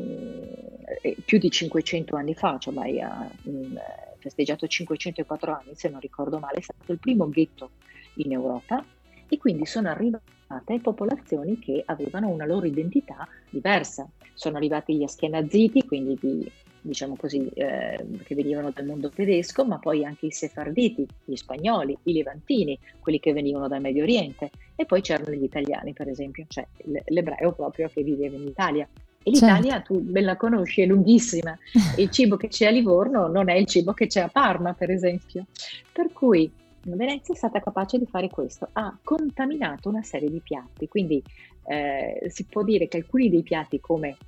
più 1.24 1.38
di 1.38 1.50
500 1.50 2.16
anni 2.16 2.34
fa, 2.34 2.58
cioè 2.58 2.74
ormai 2.74 3.00
ha 3.00 3.30
mm, 3.48 3.76
festeggiato 4.18 4.66
504 4.66 5.52
anni, 5.52 5.74
se 5.74 5.88
non 5.88 6.00
ricordo 6.00 6.38
male, 6.38 6.58
è 6.58 6.62
stato 6.62 6.92
il 6.92 6.98
primo 6.98 7.28
ghetto 7.28 7.70
in 8.16 8.32
Europa 8.32 8.84
e 9.28 9.38
quindi 9.38 9.64
sono 9.66 9.88
arrivate 9.88 10.78
popolazioni 10.82 11.58
che 11.58 11.82
avevano 11.86 12.28
una 12.28 12.44
loro 12.44 12.66
identità 12.66 13.26
diversa. 13.48 14.06
Sono 14.34 14.56
arrivati 14.56 14.96
gli 14.96 15.02
Aschenaziti, 15.02 15.86
quindi 15.86 16.18
di, 16.20 16.50
diciamo 16.84 17.16
così, 17.16 17.48
eh, 17.54 17.98
che 18.24 18.34
venivano 18.34 18.70
dal 18.70 18.84
mondo 18.84 19.08
tedesco, 19.08 19.64
ma 19.64 19.78
poi 19.78 20.04
anche 20.04 20.26
i 20.26 20.30
Sefarditi, 20.30 21.06
gli 21.24 21.34
spagnoli, 21.34 21.96
i 22.04 22.12
Levantini, 22.12 22.78
quelli 23.00 23.18
che 23.18 23.32
venivano 23.32 23.68
dal 23.68 23.80
Medio 23.80 24.02
Oriente, 24.02 24.50
e 24.76 24.84
poi 24.84 25.00
c'erano 25.00 25.34
gli 25.34 25.42
italiani, 25.42 25.94
per 25.94 26.08
esempio, 26.08 26.44
cioè 26.48 26.66
l'ebreo 27.06 27.52
proprio 27.52 27.88
che 27.88 28.02
viveva 28.02 28.36
in 28.36 28.46
Italia. 28.46 28.86
E 29.22 29.30
l'Italia, 29.30 29.72
certo. 29.72 29.94
tu 29.94 30.04
la 30.12 30.36
conosci, 30.36 30.82
è 30.82 30.86
lunghissima. 30.86 31.56
Il 31.96 32.10
cibo 32.10 32.36
che 32.36 32.48
c'è 32.48 32.66
a 32.66 32.70
Livorno 32.70 33.26
non 33.28 33.48
è 33.48 33.54
il 33.54 33.64
cibo 33.64 33.94
che 33.94 34.06
c'è 34.06 34.20
a 34.20 34.28
Parma, 34.28 34.74
per 34.74 34.90
esempio. 34.90 35.46
Per 35.90 36.12
cui 36.12 36.52
Venezia 36.82 37.32
è 37.32 37.36
stata 37.36 37.60
capace 37.60 37.98
di 37.98 38.04
fare 38.04 38.28
questo, 38.28 38.68
ha 38.72 38.94
contaminato 39.02 39.88
una 39.88 40.02
serie 40.02 40.30
di 40.30 40.40
piatti, 40.40 40.86
quindi 40.86 41.22
eh, 41.66 42.28
si 42.28 42.44
può 42.44 42.62
dire 42.62 42.88
che 42.88 42.98
alcuni 42.98 43.30
dei 43.30 43.42
piatti 43.42 43.80
come 43.80 44.18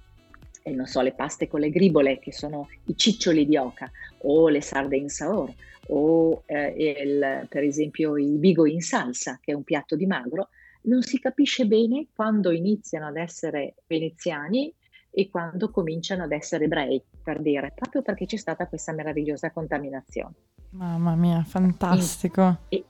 eh, 0.66 0.72
non 0.72 0.86
so, 0.86 1.00
le 1.00 1.12
paste 1.12 1.46
con 1.46 1.60
le 1.60 1.70
gribole, 1.70 2.18
che 2.18 2.32
sono 2.32 2.68
i 2.86 2.96
ciccioli 2.96 3.46
di 3.46 3.56
oca, 3.56 3.88
o 4.22 4.48
le 4.48 4.60
sarde 4.60 4.96
in 4.96 5.08
saor, 5.08 5.52
o 5.88 6.42
eh, 6.44 6.74
il, 6.76 7.46
per 7.48 7.62
esempio 7.62 8.16
i 8.16 8.36
bigo 8.36 8.66
in 8.66 8.80
salsa, 8.80 9.38
che 9.40 9.52
è 9.52 9.54
un 9.54 9.62
piatto 9.62 9.94
di 9.94 10.06
magro, 10.06 10.48
non 10.82 11.02
si 11.02 11.20
capisce 11.20 11.66
bene 11.66 12.08
quando 12.12 12.50
iniziano 12.50 13.06
ad 13.06 13.16
essere 13.16 13.76
veneziani 13.86 14.74
e 15.10 15.30
quando 15.30 15.70
cominciano 15.70 16.24
ad 16.24 16.32
essere 16.32 16.64
ebrei, 16.64 17.00
per 17.22 17.40
dire, 17.40 17.72
proprio 17.72 18.02
perché 18.02 18.26
c'è 18.26 18.36
stata 18.36 18.66
questa 18.66 18.92
meravigliosa 18.92 19.52
contaminazione. 19.52 20.34
Mamma 20.70 21.14
mia, 21.14 21.44
fantastico. 21.44 22.58
In, 22.70 22.82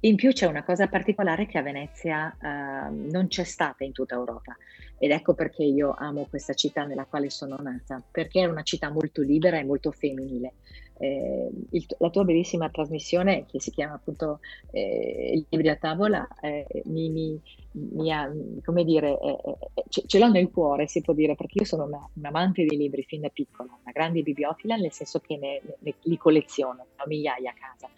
in 0.00 0.16
più 0.16 0.32
c'è 0.32 0.46
una 0.46 0.62
cosa 0.64 0.86
particolare 0.86 1.46
che 1.46 1.58
a 1.58 1.62
Venezia 1.62 2.34
uh, 2.40 3.10
non 3.10 3.26
c'è 3.28 3.44
stata 3.44 3.84
in 3.84 3.92
tutta 3.92 4.14
Europa 4.14 4.56
ed 4.98 5.10
ecco 5.10 5.34
perché 5.34 5.62
io 5.62 5.94
amo 5.96 6.26
questa 6.28 6.54
città 6.54 6.84
nella 6.84 7.04
quale 7.04 7.30
sono 7.30 7.56
nata, 7.60 8.02
perché 8.10 8.42
è 8.42 8.46
una 8.46 8.62
città 8.62 8.90
molto 8.90 9.22
libera 9.22 9.58
e 9.58 9.64
molto 9.64 9.90
femminile 9.90 10.52
eh, 11.00 11.50
il, 11.70 11.86
la 11.98 12.10
tua 12.10 12.24
bellissima 12.24 12.68
trasmissione 12.68 13.46
che 13.46 13.58
si 13.58 13.70
chiama 13.70 13.94
appunto 13.94 14.40
eh, 14.70 15.42
Libri 15.48 15.68
a 15.70 15.76
tavola 15.76 16.28
eh, 16.42 16.66
mi, 16.84 17.08
mi, 17.08 17.40
mi, 17.72 18.12
ha, 18.12 18.30
come 18.64 18.84
dire, 18.84 19.18
eh, 19.18 19.38
eh, 19.74 19.84
ce, 19.88 20.02
ce, 20.06 20.18
l'ho 20.18 20.28
nel 20.28 20.50
cuore, 20.50 20.86
si 20.86 21.00
può 21.00 21.14
dire, 21.14 21.34
perché 21.36 21.60
io 21.60 21.64
sono 21.64 21.84
una, 21.84 22.06
un 22.12 22.24
amante 22.24 22.64
dei 22.66 22.76
libri 22.76 23.02
fin 23.02 23.22
da 23.22 23.28
piccola, 23.28 23.70
una 23.80 23.92
grande 23.92 24.22
bibliofila, 24.22 24.76
nel 24.76 24.92
senso 24.92 25.20
che 25.20 25.36
ne, 25.36 25.60
ne, 25.78 25.94
li 26.02 26.16
colleziono, 26.18 26.84
ho 26.96 27.06
migliaia 27.06 27.50
a 27.50 27.54
casa. 27.54 27.88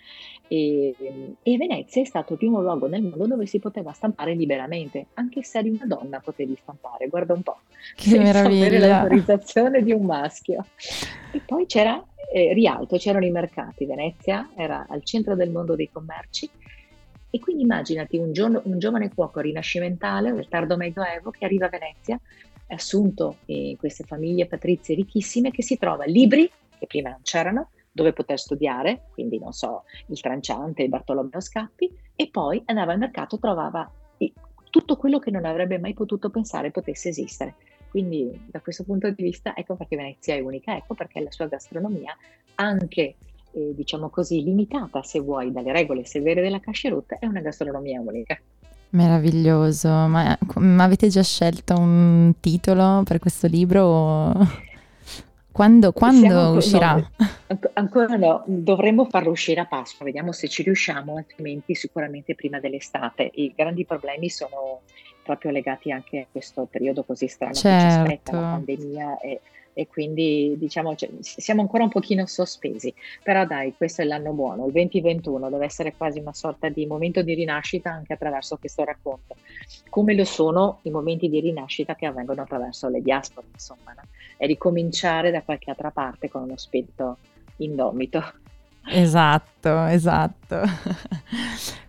E, 0.47 0.95
e, 1.43 1.57
Venezia 1.57 2.03
è 2.03 2.05
stato 2.05 2.35
il 2.35 2.39
primo 2.39 2.61
luogo 2.61 2.87
nel 2.87 3.03
mondo 3.03 3.27
dove 3.27 3.47
si 3.47 3.59
poteva 3.59 3.93
stampare 3.93 4.35
liberamente, 4.35 5.07
anche 5.15 5.43
se 5.43 5.59
eri 5.59 5.71
una 5.71 5.87
donna 5.87 6.21
potevi 6.21 6.57
stampare, 6.61 7.09
guarda 7.09 7.33
un 7.33 7.43
po', 7.43 7.59
che 7.97 8.11
senza 8.11 8.23
meraviglia. 8.23 8.67
avere 8.67 8.79
l'autorizzazione 8.79 9.83
di 9.83 9.93
un 9.93 10.05
maschio. 10.05 10.67
E 11.33 11.41
poi 11.41 11.65
c'era 11.65 12.05
eh, 12.31 12.52
Rialto, 12.52 12.97
c'erano 12.97 13.25
i 13.25 13.31
mercati, 13.31 13.87
Venezia 13.87 14.50
era 14.55 14.87
al 14.88 15.02
centro 15.05 15.35
del 15.35 15.50
mondo 15.50 15.75
dei 15.75 15.91
commerci 15.91 16.49
e 17.31 17.38
quindi 17.38 17.62
immaginati 17.62 18.19
un, 18.19 18.33
giorno, 18.33 18.61
un 18.64 18.79
giovane 18.79 19.12
cuoco 19.12 19.41
rinascimentale 19.41 20.33
del 20.33 20.49
tardo 20.49 20.76
medioevo 20.76 21.31
che 21.31 21.47
arriva 21.47 21.67
a 21.67 21.71
Venezia, 21.71 22.21
assunto 22.69 23.38
in 23.47 23.76
queste 23.76 24.05
famiglie 24.05 24.47
patrizie 24.47 24.95
ricchissime, 24.95 25.50
che 25.50 25.62
si 25.62 25.79
trova 25.79 26.05
libri, 26.05 26.50
che 26.79 26.87
prima 26.87 27.09
non 27.09 27.21
c'erano, 27.23 27.71
dove 27.91 28.12
poter 28.12 28.38
studiare, 28.38 29.05
quindi 29.12 29.38
non 29.38 29.52
so, 29.52 29.85
il 30.07 30.21
Tranciante, 30.21 30.83
il 30.83 30.88
Bartolomeo 30.91 31.41
Scappi, 31.41 31.91
e 32.14 32.29
poi 32.31 32.62
andava 32.67 32.93
al 32.93 32.99
mercato, 32.99 33.38
trovava 33.38 33.91
tutto 34.73 34.97
quello 34.97 35.19
che 35.19 35.31
non 35.31 35.45
avrebbe 35.45 35.79
mai 35.79 35.93
potuto 35.93 36.31
pensare 36.31 36.71
potesse 36.71 37.11
esistere. 37.11 37.55
Quindi 37.93 38.47
da 38.47 38.61
questo 38.61 38.85
punto 38.85 39.11
di 39.11 39.23
vista 39.23 39.55
ecco 39.55 39.77
perché 39.77 39.97
Venezia 39.97 40.35
è 40.35 40.41
unica, 40.41 40.75
ecco 40.75 40.95
perché 40.95 41.21
la 41.21 41.31
sua 41.31 41.45
gastronomia, 41.45 42.17
anche 42.55 43.17
eh, 43.53 43.75
diciamo 43.75 44.09
così 44.09 44.43
limitata 44.43 45.03
se 45.03 45.21
vuoi 45.21 45.53
dalle 45.53 45.73
regole 45.73 46.07
severe 46.07 46.41
della 46.41 46.59
Cascerut, 46.59 47.19
è 47.19 47.27
una 47.27 47.43
gastronomia 47.43 48.01
unica. 48.01 48.41
Meraviglioso, 48.89 49.91
ma, 49.91 50.39
ma 50.55 50.85
avete 50.85 51.09
già 51.09 51.23
scelto 51.23 51.79
un 51.79 52.33
titolo 52.41 53.03
per 53.05 53.19
questo 53.19 53.47
libro? 53.47 54.33
Quando, 55.53 55.93
quando 55.93 56.27
Siamo, 56.29 56.53
uscirà? 56.53 56.95
No, 56.95 57.59
ancora 57.75 58.17
no, 58.17 58.43
dovremmo 58.47 59.05
farlo 59.05 59.33
uscire 59.33 59.61
a 59.61 59.67
Pasqua, 59.67 60.07
vediamo 60.07 60.33
se 60.33 60.49
ci 60.49 60.63
riusciamo, 60.63 61.19
altrimenti 61.19 61.75
sicuramente 61.75 62.35
prima 62.35 62.59
dell'estate. 62.59 63.31
I 63.35 63.53
grandi 63.55 63.85
problemi 63.85 64.31
sono 64.31 64.81
proprio 65.23 65.50
legati 65.50 65.91
anche 65.91 66.21
a 66.21 66.26
questo 66.31 66.67
periodo 66.71 67.05
così 67.05 67.29
strano 67.29 67.55
certo. 67.55 67.69
che 67.69 67.81
ci 67.81 67.99
aspetta, 67.99 68.33
la 68.33 68.38
certo. 68.38 68.67
pandemia 68.67 69.19
e, 69.21 69.41
e 69.75 69.87
quindi 69.87 70.55
diciamo 70.59 70.95
cioè, 70.95 71.11
siamo 71.21 71.62
ancora 71.62 71.85
un 71.85 71.91
pochino 71.91 72.26
sospesi, 72.26 72.93
però 73.23 73.47
dai, 73.47 73.75
questo 73.76 74.02
è 74.02 74.05
l'anno 74.05 74.33
buono, 74.33 74.67
il 74.67 74.73
2021 74.73 75.49
deve 75.49 75.64
essere 75.64 75.95
quasi 75.97 76.19
una 76.19 76.35
sorta 76.35 76.69
di 76.69 76.87
momento 76.87 77.23
di 77.23 77.35
rinascita 77.35 77.91
anche 77.91 78.12
attraverso 78.12 78.59
questo 78.59 78.85
racconto, 78.85 79.37
come 79.88 80.14
lo 80.14 80.25
sono 80.25 80.81
i 80.83 80.91
momenti 80.91 81.29
di 81.29 81.41
rinascita 81.41 81.95
che 81.95 82.07
avvengono 82.07 82.43
attraverso 82.43 82.88
le 82.88 83.00
diaspore, 83.00 83.47
insomma, 83.52 83.93
no? 83.95 84.02
e 84.37 84.47
ricominciare 84.47 85.31
da 85.31 85.43
qualche 85.43 85.71
altra 85.71 85.91
parte 85.91 86.29
con 86.29 86.43
uno 86.43 86.57
spirito 86.57 87.19
indomito. 87.57 88.23
Esatto, 88.85 89.85
esatto. 89.87 90.61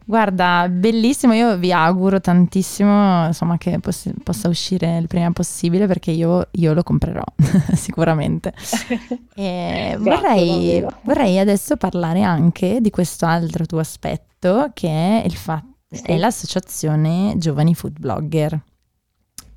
Guarda, 0.06 0.68
bellissimo, 0.70 1.34
io 1.34 1.58
vi 1.58 1.72
auguro 1.72 2.20
tantissimo 2.20 3.28
insomma, 3.28 3.58
che 3.58 3.80
poss- 3.80 4.12
possa 4.22 4.50
uscire 4.50 4.98
il 4.98 5.08
prima 5.08 5.32
possibile 5.32 5.88
perché 5.88 6.12
io, 6.12 6.48
io 6.52 6.74
lo 6.74 6.84
comprerò 6.84 7.24
sicuramente. 7.74 8.54
E 9.36 9.96
vorrei, 9.98 10.86
vorrei, 11.02 11.40
adesso 11.40 11.76
parlare 11.76 12.22
anche 12.22 12.82
di 12.82 12.92
questo 12.92 13.26
altro 13.26 13.66
tuo 13.66 13.80
aspetto 13.80 14.70
che 14.74 14.88
è, 14.88 15.24
il 15.26 15.34
fa- 15.34 15.64
sì. 15.90 16.04
è 16.04 16.18
l'associazione 16.18 17.34
Giovani 17.38 17.74
Food 17.74 18.00
Blogger. 18.00 18.62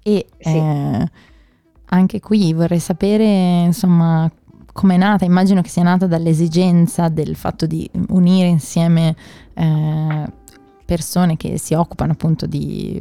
E 0.03 0.27
sì. 0.39 0.49
eh, 0.57 1.11
anche 1.87 2.21
qui 2.21 2.55
vorrei 2.55 2.79
sapere 2.79 3.65
insomma 3.65 4.31
come 4.77 4.95
è 4.95 4.99
nata, 4.99 5.25
immagino 5.25 5.63
che 5.63 5.71
sia 5.71 5.83
nata 5.83 6.07
dall'esigenza 6.07 7.09
del 7.09 7.35
fatto 7.35 7.67
di 7.67 7.91
unire 8.09 8.47
insieme 8.47 9.17
eh, 9.55 10.25
persone 10.87 11.37
che 11.37 11.59
si 11.59 11.75
occupano 11.75 12.13
appunto 12.13 12.47
di 12.47 12.99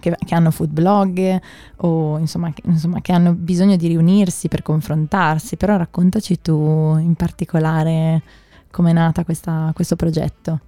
che, 0.00 0.16
che, 0.24 0.34
hanno 0.34 0.50
food 0.50 0.70
blog 0.70 1.40
o 1.78 2.18
insomma 2.18 2.52
che, 2.52 2.62
insomma 2.64 3.00
che, 3.00 3.12
hanno 3.12 3.32
bisogno 3.32 3.76
di 3.76 3.88
riunirsi 3.88 4.48
per 4.48 4.62
confrontarsi, 4.62 5.56
però 5.56 5.76
raccontaci 5.76 6.40
tu 6.40 6.96
in 6.98 7.14
particolare 7.14 8.22
come 8.70 8.90
è 8.90 8.94
nata 8.94 9.24
questa, 9.24 9.72
questo 9.74 9.96
progetto. 9.96 10.60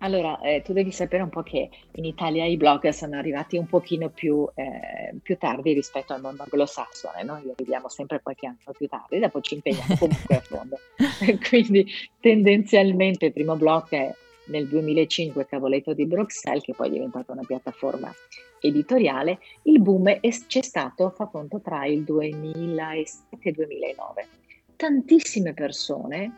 Allora, 0.00 0.38
eh, 0.40 0.60
tu 0.62 0.74
devi 0.74 0.92
sapere 0.92 1.22
un 1.22 1.30
po' 1.30 1.42
che 1.42 1.70
in 1.92 2.04
Italia 2.04 2.44
i 2.44 2.58
blog 2.58 2.86
sono 2.90 3.16
arrivati 3.16 3.56
un 3.56 3.66
pochino 3.66 4.10
più, 4.10 4.46
eh, 4.54 5.14
più 5.22 5.38
tardi 5.38 5.72
rispetto 5.72 6.12
al 6.12 6.20
mondo 6.20 6.42
anglosassone, 6.42 7.24
noi 7.24 7.50
arriviamo 7.50 7.88
sempre 7.88 8.20
qualche 8.22 8.46
anno 8.46 8.58
più 8.76 8.86
tardi, 8.88 9.18
dopo 9.18 9.40
ci 9.40 9.54
impegniamo 9.54 9.96
comunque 9.98 10.36
a 10.36 10.40
fondo. 10.40 10.78
Quindi 11.48 11.86
tendenzialmente 12.20 13.26
il 13.26 13.32
primo 13.32 13.56
blog 13.56 13.88
è 13.88 14.14
nel 14.46 14.66
2005 14.66 15.46
Cavoletto 15.46 15.92
di 15.92 16.06
Bruxelles, 16.06 16.62
che 16.62 16.74
poi 16.74 16.88
è 16.88 16.92
diventata 16.92 17.32
una 17.32 17.44
piattaforma 17.44 18.12
editoriale, 18.60 19.38
il 19.62 19.80
boom 19.80 20.18
c'è 20.20 20.62
stato, 20.62 21.10
fa 21.10 21.26
conto, 21.26 21.60
tra 21.60 21.86
il 21.86 22.02
2007 22.04 23.36
e 23.38 23.50
il 23.50 23.54
2009. 23.54 24.26
Tantissime 24.76 25.54
persone, 25.54 26.36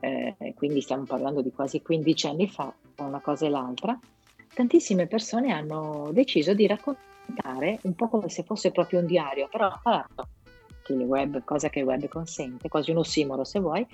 eh, 0.00 0.34
quindi 0.56 0.80
stiamo 0.80 1.04
parlando 1.04 1.42
di 1.42 1.52
quasi 1.52 1.80
15 1.82 2.26
anni 2.26 2.48
fa, 2.48 2.72
una 2.96 3.20
cosa 3.20 3.46
e 3.46 3.50
l'altra, 3.50 3.98
tantissime 4.52 5.06
persone 5.06 5.52
hanno 5.52 6.10
deciso 6.12 6.54
di 6.54 6.66
raccontare 6.66 7.78
un 7.82 7.94
po' 7.94 8.08
come 8.08 8.28
se 8.28 8.42
fosse 8.42 8.70
proprio 8.70 9.00
un 9.00 9.06
diario, 9.06 9.48
però 9.50 9.66
attraverso 9.66 10.28
il 10.92 11.02
web, 11.02 11.42
cosa 11.44 11.68
che 11.68 11.80
il 11.80 11.84
web 11.84 12.06
consente, 12.08 12.68
quasi 12.68 12.90
un 12.90 12.98
ossimoro 12.98 13.44
se 13.44 13.60
vuoi, 13.60 13.86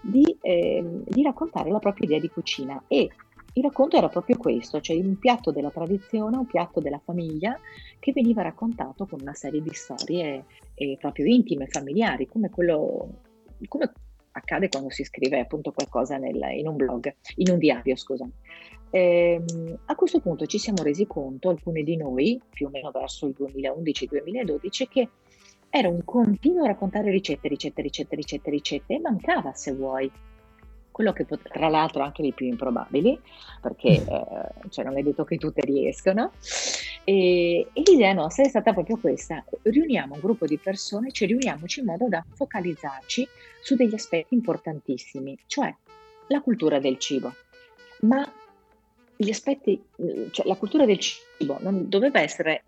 di, 0.00 0.36
eh, 0.40 0.82
di 1.04 1.22
raccontare 1.22 1.70
la 1.70 1.78
propria 1.78 2.06
idea 2.06 2.20
di 2.20 2.28
cucina. 2.28 2.82
E 2.88 3.10
il 3.56 3.62
racconto 3.62 3.96
era 3.96 4.08
proprio 4.08 4.36
questo, 4.36 4.80
cioè 4.80 4.96
un 4.96 5.16
piatto 5.18 5.52
della 5.52 5.70
tradizione, 5.70 6.36
un 6.36 6.46
piatto 6.46 6.80
della 6.80 7.00
famiglia 7.02 7.58
che 8.00 8.12
veniva 8.12 8.42
raccontato 8.42 9.06
con 9.06 9.20
una 9.20 9.34
serie 9.34 9.62
di 9.62 9.72
storie 9.72 10.44
eh, 10.74 10.96
proprio 10.98 11.26
intime, 11.26 11.68
familiari, 11.68 12.26
come 12.26 12.50
quello, 12.50 13.20
come 13.68 13.92
accade 14.32 14.68
quando 14.68 14.90
si 14.90 15.04
scrive 15.04 15.38
appunto 15.38 15.70
qualcosa 15.70 16.16
nel, 16.16 16.40
in 16.56 16.66
un 16.66 16.76
blog, 16.76 17.14
in 17.36 17.52
un 17.52 17.58
diario, 17.58 17.94
scusa. 17.94 18.28
ehm, 18.90 19.78
a 19.86 19.94
questo 19.94 20.20
punto 20.20 20.46
ci 20.46 20.58
siamo 20.58 20.82
resi 20.82 21.06
conto, 21.06 21.48
alcuni 21.48 21.84
di 21.84 21.96
noi, 21.96 22.40
più 22.50 22.66
o 22.66 22.70
meno 22.70 22.90
verso 22.90 23.26
il 23.26 23.36
2011-2012, 23.38 24.88
che 24.88 25.08
era 25.76 25.88
un 25.88 26.04
continuo 26.04 26.66
raccontare 26.66 27.10
ricette, 27.10 27.48
ricette, 27.48 27.82
ricette, 27.82 28.14
ricette, 28.14 28.48
ricette 28.48 28.94
e 28.94 29.00
mancava, 29.00 29.52
se 29.54 29.72
vuoi, 29.72 30.08
quello 30.92 31.12
che 31.12 31.24
pot- 31.24 31.50
tra 31.50 31.66
l'altro 31.68 32.04
anche 32.04 32.22
le 32.22 32.30
più 32.30 32.46
improbabili, 32.46 33.20
perché 33.60 33.98
mm. 33.98 34.06
eh, 34.08 34.68
cioè 34.68 34.84
non 34.84 34.96
è 34.96 35.02
detto 35.02 35.24
che 35.24 35.36
tutte 35.36 35.62
riescono. 35.62 36.30
E, 37.02 37.66
e, 37.72 37.82
l'idea 37.84 38.12
nostra 38.12 38.44
è 38.44 38.48
stata 38.48 38.72
proprio 38.72 38.98
questa, 38.98 39.44
riuniamo 39.62 40.14
un 40.14 40.20
gruppo 40.20 40.46
di 40.46 40.58
persone, 40.58 41.10
ci 41.10 41.26
riuniamoci 41.26 41.80
in 41.80 41.86
modo 41.86 42.06
da 42.08 42.24
focalizzarci 42.34 43.26
su 43.60 43.74
degli 43.74 43.94
aspetti 43.94 44.32
importantissimi, 44.34 45.36
cioè 45.46 45.74
la 46.28 46.40
cultura 46.40 46.78
del 46.78 46.98
cibo. 46.98 47.34
Ma 48.02 48.24
gli 49.16 49.30
aspetti, 49.30 49.82
cioè 50.30 50.46
la 50.46 50.56
cultura 50.56 50.84
del 50.84 50.98
cibo 50.98 51.58
non 51.60 51.88
doveva 51.88 52.20
essere, 52.20 52.64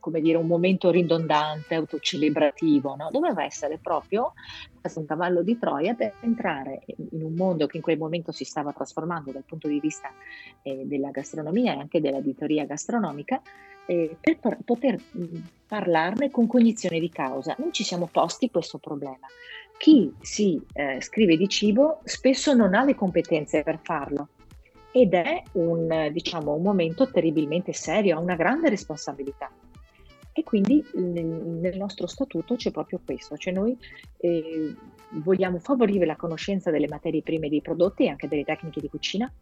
come 0.00 0.20
dire, 0.20 0.36
un 0.36 0.46
momento 0.46 0.90
ridondante, 0.90 1.74
autocelebrativo, 1.74 2.94
no? 2.94 3.08
doveva 3.10 3.44
essere 3.44 3.78
proprio 3.78 4.32
un 4.94 5.04
cavallo 5.04 5.42
di 5.42 5.58
Troia 5.58 5.94
per 5.94 6.14
entrare 6.20 6.80
in 7.10 7.22
un 7.22 7.34
mondo 7.34 7.66
che 7.66 7.76
in 7.76 7.82
quel 7.82 7.98
momento 7.98 8.32
si 8.32 8.44
stava 8.44 8.72
trasformando 8.72 9.32
dal 9.32 9.44
punto 9.44 9.68
di 9.68 9.80
vista 9.80 10.10
eh, 10.62 10.84
della 10.86 11.10
gastronomia 11.10 11.74
e 11.74 11.78
anche 11.78 12.00
dell'editoria 12.00 12.64
gastronomica, 12.64 13.42
eh, 13.86 14.16
per 14.18 14.38
par- 14.38 14.58
poter 14.64 14.98
parlarne 15.66 16.30
con 16.30 16.46
cognizione 16.46 17.00
di 17.00 17.10
causa. 17.10 17.54
Noi 17.58 17.72
ci 17.72 17.84
siamo 17.84 18.08
posti 18.10 18.50
questo 18.50 18.78
problema. 18.78 19.26
Chi 19.76 20.12
si 20.20 20.60
eh, 20.72 21.00
scrive 21.00 21.36
di 21.36 21.48
cibo 21.48 22.00
spesso 22.04 22.54
non 22.54 22.74
ha 22.74 22.82
le 22.82 22.94
competenze 22.94 23.62
per 23.62 23.78
farlo 23.82 24.28
ed 25.00 25.14
è 25.14 25.42
un, 25.52 26.10
diciamo, 26.12 26.54
un 26.54 26.62
momento 26.62 27.08
terribilmente 27.08 27.72
serio, 27.72 28.16
ha 28.16 28.20
una 28.20 28.34
grande 28.34 28.68
responsabilità. 28.68 29.48
E 30.32 30.42
quindi 30.42 30.84
nel 30.94 31.76
nostro 31.76 32.06
statuto 32.06 32.56
c'è 32.56 32.70
proprio 32.70 33.00
questo, 33.04 33.36
cioè 33.36 33.52
noi 33.52 33.76
eh, 34.18 34.74
vogliamo 35.10 35.58
favorire 35.58 36.04
la 36.06 36.16
conoscenza 36.16 36.70
delle 36.70 36.88
materie 36.88 37.22
prime 37.22 37.48
dei 37.48 37.60
prodotti 37.60 38.04
e 38.04 38.08
anche 38.08 38.28
delle 38.28 38.44
tecniche 38.44 38.80
di 38.80 38.88
cucina. 38.88 39.32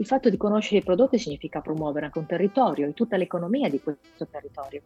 Il 0.00 0.06
fatto 0.06 0.30
di 0.30 0.38
conoscere 0.38 0.80
i 0.80 0.82
prodotti 0.82 1.18
significa 1.18 1.60
promuovere 1.60 2.06
anche 2.06 2.18
un 2.18 2.24
territorio 2.24 2.88
e 2.88 2.94
tutta 2.94 3.18
l'economia 3.18 3.68
di 3.68 3.82
questo 3.82 4.26
territorio. 4.26 4.80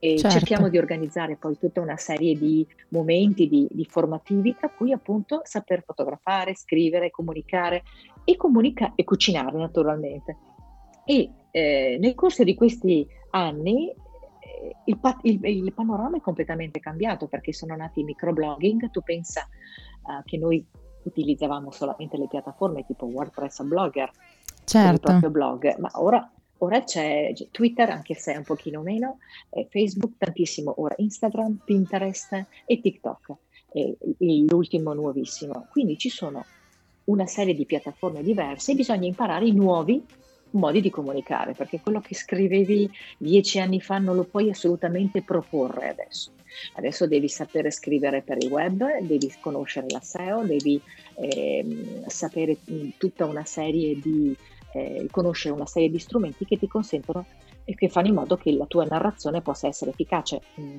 E 0.00 0.18
certo. 0.18 0.38
cerchiamo 0.38 0.68
di 0.68 0.76
organizzare 0.76 1.36
poi 1.36 1.56
tutta 1.56 1.80
una 1.80 1.96
serie 1.96 2.36
di 2.36 2.66
momenti 2.88 3.48
di, 3.48 3.68
di 3.70 3.84
formativi, 3.84 4.56
tra 4.56 4.68
cui 4.68 4.90
appunto 4.90 5.42
saper 5.44 5.84
fotografare, 5.84 6.56
scrivere, 6.56 7.12
comunicare 7.12 7.84
e, 8.24 8.36
comunica- 8.36 8.94
e 8.96 9.04
cucinare 9.04 9.56
naturalmente. 9.56 10.36
E 11.04 11.30
eh, 11.52 11.96
nel 12.00 12.14
corso 12.16 12.42
di 12.42 12.56
questi 12.56 13.06
anni 13.30 13.88
eh, 13.90 14.76
il, 14.86 14.98
il, 15.22 15.44
il, 15.44 15.72
panorama 15.72 16.16
è 16.16 16.20
completamente 16.20 16.80
cambiato 16.80 17.28
perché 17.28 17.52
sono 17.52 17.76
nati 17.76 18.00
i 18.00 18.04
microblogging. 18.04 18.90
Tu 18.90 19.00
pensa 19.00 19.46
uh, 20.02 20.24
che 20.24 20.38
noi 20.38 20.66
utilizzavamo 21.02 21.70
solamente 21.70 22.16
le 22.16 22.26
piattaforme 22.26 22.84
tipo 22.84 23.06
WordPress 23.06 23.62
Blogger 23.62 24.10
certo. 24.64 24.92
il 24.92 25.00
proprio 25.00 25.30
blog, 25.30 25.76
ma 25.78 25.90
ora 25.94 26.30
Ora 26.62 26.82
c'è 26.84 27.32
Twitter, 27.50 27.88
anche 27.88 28.14
se 28.14 28.34
è 28.34 28.36
un 28.36 28.42
pochino 28.42 28.82
meno, 28.82 29.18
Facebook 29.70 30.12
tantissimo, 30.18 30.74
ora 30.76 30.94
Instagram, 30.98 31.60
Pinterest 31.64 32.44
e 32.66 32.80
TikTok, 32.80 33.32
è 33.72 33.94
l'ultimo 34.18 34.92
nuovissimo. 34.92 35.68
Quindi 35.70 35.96
ci 35.96 36.10
sono 36.10 36.44
una 37.04 37.26
serie 37.26 37.54
di 37.54 37.64
piattaforme 37.64 38.22
diverse 38.22 38.72
e 38.72 38.74
bisogna 38.74 39.06
imparare 39.06 39.46
i 39.46 39.52
nuovi 39.52 40.04
modi 40.52 40.80
di 40.80 40.90
comunicare, 40.90 41.52
perché 41.52 41.80
quello 41.80 42.00
che 42.00 42.14
scrivevi 42.14 42.90
dieci 43.18 43.60
anni 43.60 43.80
fa 43.80 43.98
non 43.98 44.16
lo 44.16 44.24
puoi 44.24 44.50
assolutamente 44.50 45.22
proporre 45.22 45.90
adesso. 45.90 46.32
Adesso 46.74 47.06
devi 47.06 47.28
sapere 47.28 47.70
scrivere 47.70 48.22
per 48.22 48.38
il 48.38 48.50
web, 48.50 49.00
devi 49.02 49.32
conoscere 49.40 49.86
la 49.88 50.00
SEO, 50.00 50.42
devi 50.44 50.80
eh, 51.14 52.02
sapere 52.06 52.58
tutta 52.96 53.24
una 53.24 53.44
serie 53.44 53.98
di 54.00 54.36
eh, 54.72 55.06
conoscere 55.10 55.54
una 55.54 55.66
serie 55.66 55.90
di 55.90 55.98
strumenti 55.98 56.44
che 56.44 56.58
ti 56.58 56.66
consentono 56.66 57.24
e 57.64 57.74
che 57.74 57.88
fanno 57.88 58.08
in 58.08 58.14
modo 58.14 58.36
che 58.36 58.52
la 58.52 58.66
tua 58.66 58.84
narrazione 58.84 59.40
possa 59.40 59.68
essere 59.68 59.90
efficace. 59.90 60.40
Mm. 60.60 60.76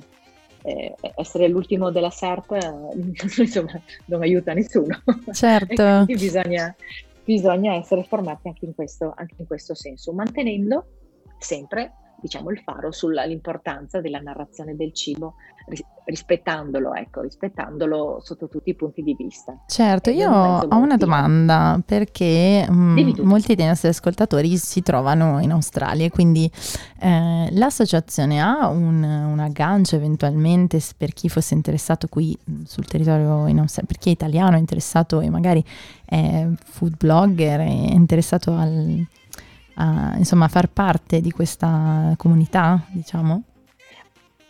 Eh, 0.64 0.94
essere 1.16 1.48
l'ultimo 1.48 1.90
della 1.90 2.10
SERP 2.10 2.52
eh, 2.52 2.70
insomma 3.42 3.80
non 4.06 4.22
aiuta 4.22 4.52
nessuno. 4.52 5.02
Certo. 5.32 6.04
bisogna, 6.06 6.74
bisogna, 7.24 7.74
essere 7.74 8.04
formati 8.04 8.48
anche 8.48 8.64
in, 8.64 8.74
questo, 8.74 9.12
anche 9.16 9.36
in 9.38 9.46
questo 9.46 9.74
senso, 9.74 10.12
mantenendo 10.12 10.86
sempre 11.38 11.94
diciamo, 12.22 12.50
il 12.50 12.60
faro 12.60 12.92
sull'importanza 12.92 14.00
della 14.00 14.20
narrazione 14.20 14.76
del 14.76 14.94
cibo, 14.94 15.34
rispettandolo, 16.04 16.94
ecco, 16.94 17.20
rispettandolo 17.20 18.20
sotto 18.22 18.48
tutti 18.48 18.70
i 18.70 18.74
punti 18.74 19.02
di 19.02 19.14
vista. 19.14 19.56
Certo, 19.66 20.10
io 20.10 20.30
ho 20.30 20.76
una 20.76 20.96
domanda 20.96 21.80
perché 21.84 22.64
mh, 22.68 22.74
mm, 22.74 23.10
molti 23.22 23.56
dei 23.56 23.66
nostri 23.66 23.88
ascoltatori 23.88 24.56
si 24.56 24.82
trovano 24.82 25.40
in 25.40 25.50
Australia, 25.50 26.08
quindi 26.10 26.50
eh, 27.00 27.48
l'associazione 27.50 28.40
ha 28.40 28.68
un, 28.68 29.02
un, 29.02 29.38
aggancio 29.40 29.96
eventualmente 29.96 30.80
per 30.96 31.12
chi 31.12 31.28
fosse 31.28 31.54
interessato 31.54 32.06
qui 32.06 32.36
mm, 32.50 32.62
sul 32.64 32.86
territorio 32.86 33.48
in 33.48 33.58
Australia, 33.58 33.90
per 33.92 33.98
chi 33.98 34.08
è 34.10 34.12
italiano 34.12 34.56
è 34.56 34.60
interessato 34.60 35.20
e 35.20 35.28
magari 35.28 35.64
è 36.04 36.46
food 36.64 36.96
blogger, 36.96 37.60
è 37.60 37.64
interessato 37.64 38.52
al 38.52 39.06
a, 39.82 40.14
insomma, 40.16 40.48
far 40.48 40.68
parte 40.68 41.20
di 41.20 41.30
questa 41.30 42.14
comunità, 42.16 42.84
diciamo? 42.90 43.42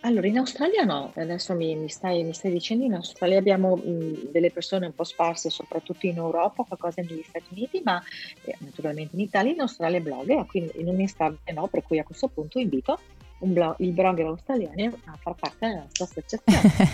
Allora, 0.05 0.27
in 0.27 0.37
Australia 0.37 0.83
no, 0.83 1.12
adesso 1.14 1.55
mi, 1.55 1.77
mi, 1.77 1.88
stai, 1.88 2.25
mi 2.25 2.35
stai, 2.35 2.51
dicendo, 2.51 2.85
in 2.85 2.95
Australia 2.95 3.38
abbiamo 3.38 3.77
mh, 3.77 4.31
delle 4.33 4.51
persone 4.51 4.87
un 4.87 4.95
po' 4.95 5.05
sparse, 5.05 5.49
soprattutto 5.49 6.07
in 6.07 6.16
Europa, 6.16 6.64
qualcosa 6.64 7.03
negli 7.03 7.23
Stati 7.27 7.47
Uniti, 7.51 7.81
ma 7.85 8.03
eh, 8.45 8.57
naturalmente 8.59 9.14
in 9.14 9.23
Italia, 9.23 9.53
in 9.53 9.61
Australia 9.61 10.01
blogger, 10.01 10.45
quindi 10.47 10.73
in 10.77 10.88
un'estate 10.88 11.53
no, 11.53 11.68
per 11.68 11.85
cui 11.85 12.01
a 12.01 12.05
questo 12.05 12.29
punto 12.29 12.59
invito 12.59 12.99
blog, 13.38 13.77
il 13.79 13.92
blogger 13.92 14.27
australiano 14.27 14.97
a 15.05 15.16
far 15.21 15.35
parte 15.35 15.66
della 15.66 15.81
nostra 15.81 16.05
associazione. 16.05 16.45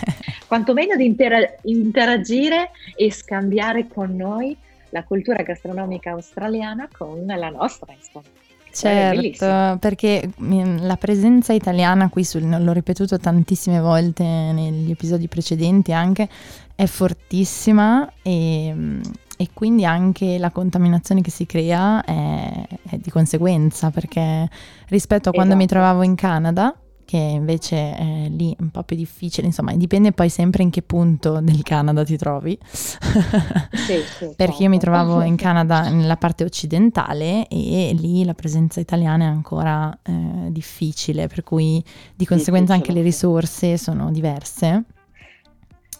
Quantomeno 0.47 0.97
di 0.97 1.07
intera- 1.07 1.55
interagire 1.63 2.71
e 2.95 3.11
scambiare 3.11 3.87
con 3.87 4.15
noi 4.15 4.57
la 4.91 5.05
cultura 5.05 5.43
gastronomica 5.43 6.11
australiana 6.11 6.89
con 6.91 7.25
la 7.27 7.49
nostra, 7.49 7.93
insomma. 7.93 8.47
Certo, 8.71 9.79
perché 9.79 10.31
mm, 10.41 10.79
la 10.81 10.97
presenza 10.97 11.53
italiana 11.53 12.09
qui, 12.11 12.23
sul, 12.25 12.47
l'ho 12.49 12.73
ripetuto 12.73 13.19
tantissime 13.19 13.81
volte 13.81 14.23
negli 14.25 14.91
episodi 14.91 15.27
precedenti 15.27 15.93
anche, 15.93 16.29
è 16.75 16.87
fortissima 16.87 18.11
e, 18.23 18.71
mm, 18.73 19.01
e 19.37 19.49
quindi 19.53 19.85
anche 19.85 20.39
la 20.39 20.51
contaminazione 20.51 21.23
che 21.23 21.31
si 21.31 21.47
crea 21.47 22.05
è, 22.05 22.67
è 22.91 22.97
di 22.99 23.11
conseguenza, 23.11 23.91
perché 23.91 24.49
rispetto 24.89 25.31
a 25.31 25.33
quando 25.33 25.55
esatto. 25.55 25.65
mi 25.65 25.67
trovavo 25.67 26.03
in 26.03 26.15
Canada, 26.15 26.75
che 27.09 27.17
invece 27.17 27.97
è 27.97 28.29
lì 28.29 28.55
un 28.59 28.69
po' 28.69 28.83
più 28.83 28.95
difficile, 28.95 29.47
insomma 29.47 29.75
dipende 29.75 30.13
poi 30.13 30.29
sempre 30.29 30.63
in 30.63 30.69
che 30.69 30.83
punto 30.83 31.41
del 31.41 31.63
Canada 31.63 32.05
ti 32.05 32.19
trovi, 32.19 32.59
sì, 32.71 34.03
sì, 34.19 34.35
perché 34.37 34.65
io 34.65 34.69
mi 34.69 34.79
certo. 34.79 34.91
trovavo 34.91 35.23
in 35.23 35.37
Canada 35.41 35.89
nella 35.89 36.19
parte 36.19 36.45
occidentale 36.45 37.49
e 37.49 37.97
lì 37.99 38.27
la 38.27 38.35
presenza 38.35 38.81
italiana 38.81 39.25
è 39.25 39.29
ancora 39.29 39.91
eh, 40.03 40.49
difficile, 40.51 41.29
per 41.29 41.45
cui 41.45 41.83
di 42.15 42.27
conseguenza 42.27 42.75
anche 42.75 42.93
le 42.93 43.01
risorse 43.01 43.79
sono 43.79 44.11
diverse. 44.11 44.85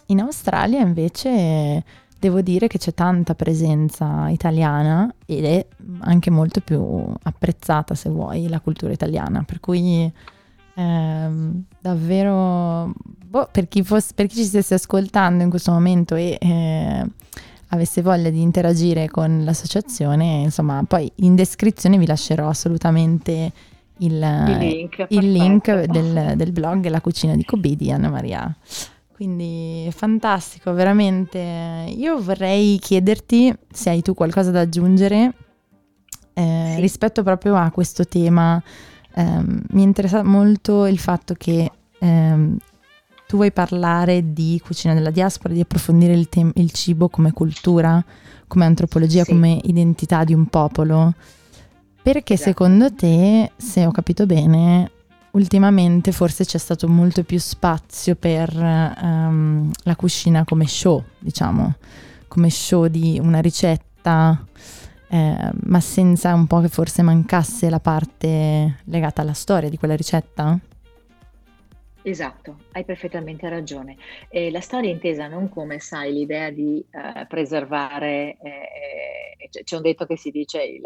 In 0.05 0.19
Australia 0.19 0.79
invece 0.79 1.83
devo 2.19 2.41
dire 2.41 2.67
che 2.67 2.77
c'è 2.77 2.93
tanta 2.93 3.33
presenza 3.33 4.29
italiana 4.29 5.11
ed 5.25 5.43
è 5.43 5.65
anche 6.01 6.29
molto 6.29 6.61
più 6.61 7.11
apprezzata 7.23 7.95
se 7.95 8.09
vuoi 8.09 8.47
la 8.47 8.59
cultura 8.59 8.93
italiana, 8.93 9.41
per 9.41 9.59
cui 9.59 10.11
eh, 10.73 11.29
davvero, 11.79 12.93
boh, 13.25 13.49
per, 13.51 13.67
chi 13.67 13.83
fosse, 13.83 14.13
per, 14.13 14.27
chi 14.27 14.35
ci 14.35 14.45
stesse 14.45 14.75
ascoltando 14.75 15.43
in 15.43 15.49
questo 15.49 15.71
momento 15.71 16.15
e 16.15 16.37
eh, 16.39 17.05
avesse 17.67 18.01
voglia 18.01 18.29
di 18.29 18.41
interagire 18.41 19.09
con 19.09 19.43
l'associazione, 19.43 20.41
insomma, 20.41 20.83
poi 20.87 21.11
in 21.17 21.35
descrizione 21.35 21.97
vi 21.97 22.05
lascerò 22.05 22.47
assolutamente 22.47 23.51
il, 23.99 24.13
il 24.13 24.57
link, 24.57 25.05
il 25.09 25.31
link 25.31 25.83
del, 25.85 26.33
del, 26.35 26.51
blog 26.51 26.87
La 26.87 27.01
cucina 27.01 27.35
di 27.35 27.43
Kobe 27.43 27.75
di 27.75 27.91
Anna 27.91 28.09
Maria. 28.09 28.55
Quindi 29.13 29.89
fantastico, 29.91 30.71
veramente. 30.73 31.93
Io 31.93 32.21
vorrei 32.21 32.79
chiederti 32.79 33.53
se 33.69 33.89
hai 33.89 34.01
tu 34.01 34.13
qualcosa 34.13 34.51
da 34.51 34.61
aggiungere 34.61 35.33
eh, 36.33 36.71
sì. 36.75 36.81
rispetto 36.81 37.21
proprio 37.21 37.55
a 37.55 37.69
questo 37.69 38.05
tema 38.05 38.61
ehm, 39.13 39.61
mi 39.69 39.83
interessa 39.83 40.23
molto 40.23 40.85
il 40.85 40.99
fatto 40.99 41.33
che 41.35 41.71
ehm, 41.99 42.57
tu 43.27 43.35
vuoi 43.35 43.51
parlare 43.51 44.33
di 44.33 44.59
cucina 44.63 44.93
della 44.93 45.11
diaspora, 45.11 45.53
di 45.53 45.59
approfondire 45.59 46.13
il, 46.13 46.29
te- 46.29 46.51
il 46.55 46.71
cibo 46.71 47.09
come 47.09 47.31
cultura, 47.31 48.03
come 48.47 48.65
antropologia, 48.65 49.23
sì. 49.23 49.31
come 49.31 49.59
identità 49.63 50.23
di 50.23 50.33
un 50.33 50.47
popolo. 50.47 51.13
Perché 52.01 52.33
esatto. 52.33 52.49
secondo 52.49 52.93
te, 52.93 53.51
se 53.55 53.85
ho 53.85 53.91
capito 53.91 54.25
bene, 54.25 54.91
ultimamente 55.31 56.11
forse 56.11 56.43
c'è 56.43 56.57
stato 56.57 56.87
molto 56.87 57.23
più 57.23 57.37
spazio 57.39 58.15
per 58.15 58.51
um, 58.55 59.69
la 59.83 59.95
cucina 59.95 60.43
come 60.43 60.65
show, 60.65 61.03
diciamo, 61.19 61.75
come 62.27 62.49
show 62.49 62.87
di 62.87 63.19
una 63.21 63.41
ricetta, 63.41 64.43
eh, 65.09 65.51
ma 65.63 65.79
senza 65.79 66.33
un 66.33 66.45
po' 66.47 66.61
che 66.61 66.69
forse 66.69 67.01
mancasse 67.01 67.69
la 67.69 67.79
parte 67.79 68.79
legata 68.85 69.21
alla 69.21 69.33
storia 69.33 69.69
di 69.69 69.77
quella 69.77 69.95
ricetta? 69.95 70.59
Esatto, 72.01 72.59
hai 72.71 72.85
perfettamente 72.85 73.49
ragione. 73.49 73.97
E 74.29 74.51
la 74.51 74.61
storia 74.61 74.89
intesa 74.89 75.27
non 75.27 75.49
come, 75.49 75.79
sai, 75.79 76.13
l'idea 76.13 76.49
di 76.49 76.83
uh, 76.91 77.27
preservare, 77.27 78.37
eh, 78.41 79.47
eh, 79.51 79.63
c'è 79.63 79.75
un 79.75 79.81
detto 79.81 80.05
che 80.05 80.17
si 80.17 80.31
dice 80.31 80.63
il, 80.63 80.81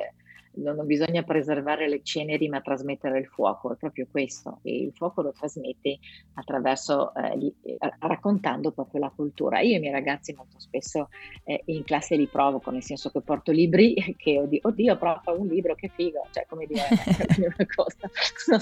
non 0.55 0.85
bisogna 0.85 1.23
preservare 1.23 1.87
le 1.87 2.01
ceneri 2.03 2.47
ma 2.47 2.61
trasmettere 2.61 3.19
il 3.19 3.27
fuoco, 3.27 3.73
è 3.73 3.75
proprio 3.75 4.07
questo, 4.09 4.59
e 4.63 4.83
il 4.83 4.91
fuoco 4.93 5.21
lo 5.21 5.31
trasmetti 5.31 5.99
attraverso, 6.33 7.13
eh, 7.15 7.53
eh, 7.63 7.77
raccontando 7.99 8.71
proprio 8.71 9.01
la 9.01 9.11
cultura. 9.13 9.59
Io 9.59 9.73
e 9.73 9.77
i 9.77 9.79
miei 9.79 9.91
ragazzi 9.91 10.33
molto 10.33 10.59
spesso 10.59 11.09
eh, 11.43 11.61
in 11.65 11.83
classe 11.83 12.15
li 12.15 12.27
provoco, 12.27 12.71
nel 12.71 12.83
senso 12.83 13.09
che 13.09 13.21
porto 13.21 13.51
libri 13.51 13.93
che, 14.17 14.39
oddio, 14.39 14.59
oddio 14.63 14.97
provo 14.97 15.39
un 15.39 15.47
libro, 15.47 15.75
che 15.75 15.89
figo, 15.89 16.27
cioè 16.31 16.45
come 16.47 16.65
dire, 16.65 16.81
una 17.37 17.67
cosa, 17.73 18.09
so, 18.37 18.57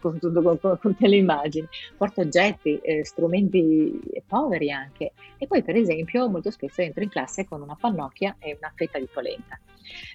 con, 0.00 0.18
con, 0.18 0.58
con, 0.58 0.78
con 0.80 0.96
te 0.96 1.08
le 1.08 1.16
immagini, 1.16 1.66
porto 1.96 2.22
oggetti, 2.22 2.78
eh, 2.78 3.04
strumenti 3.04 4.00
poveri 4.26 4.70
anche, 4.70 5.12
e 5.36 5.46
poi 5.46 5.62
per 5.62 5.76
esempio 5.76 6.28
molto 6.28 6.50
spesso 6.50 6.80
entro 6.80 7.02
in 7.02 7.08
classe 7.08 7.44
con 7.46 7.60
una 7.60 7.76
pannocchia 7.78 8.36
e 8.38 8.56
una 8.58 8.72
fetta 8.74 8.98
di 8.98 9.08
polenta. 9.12 9.58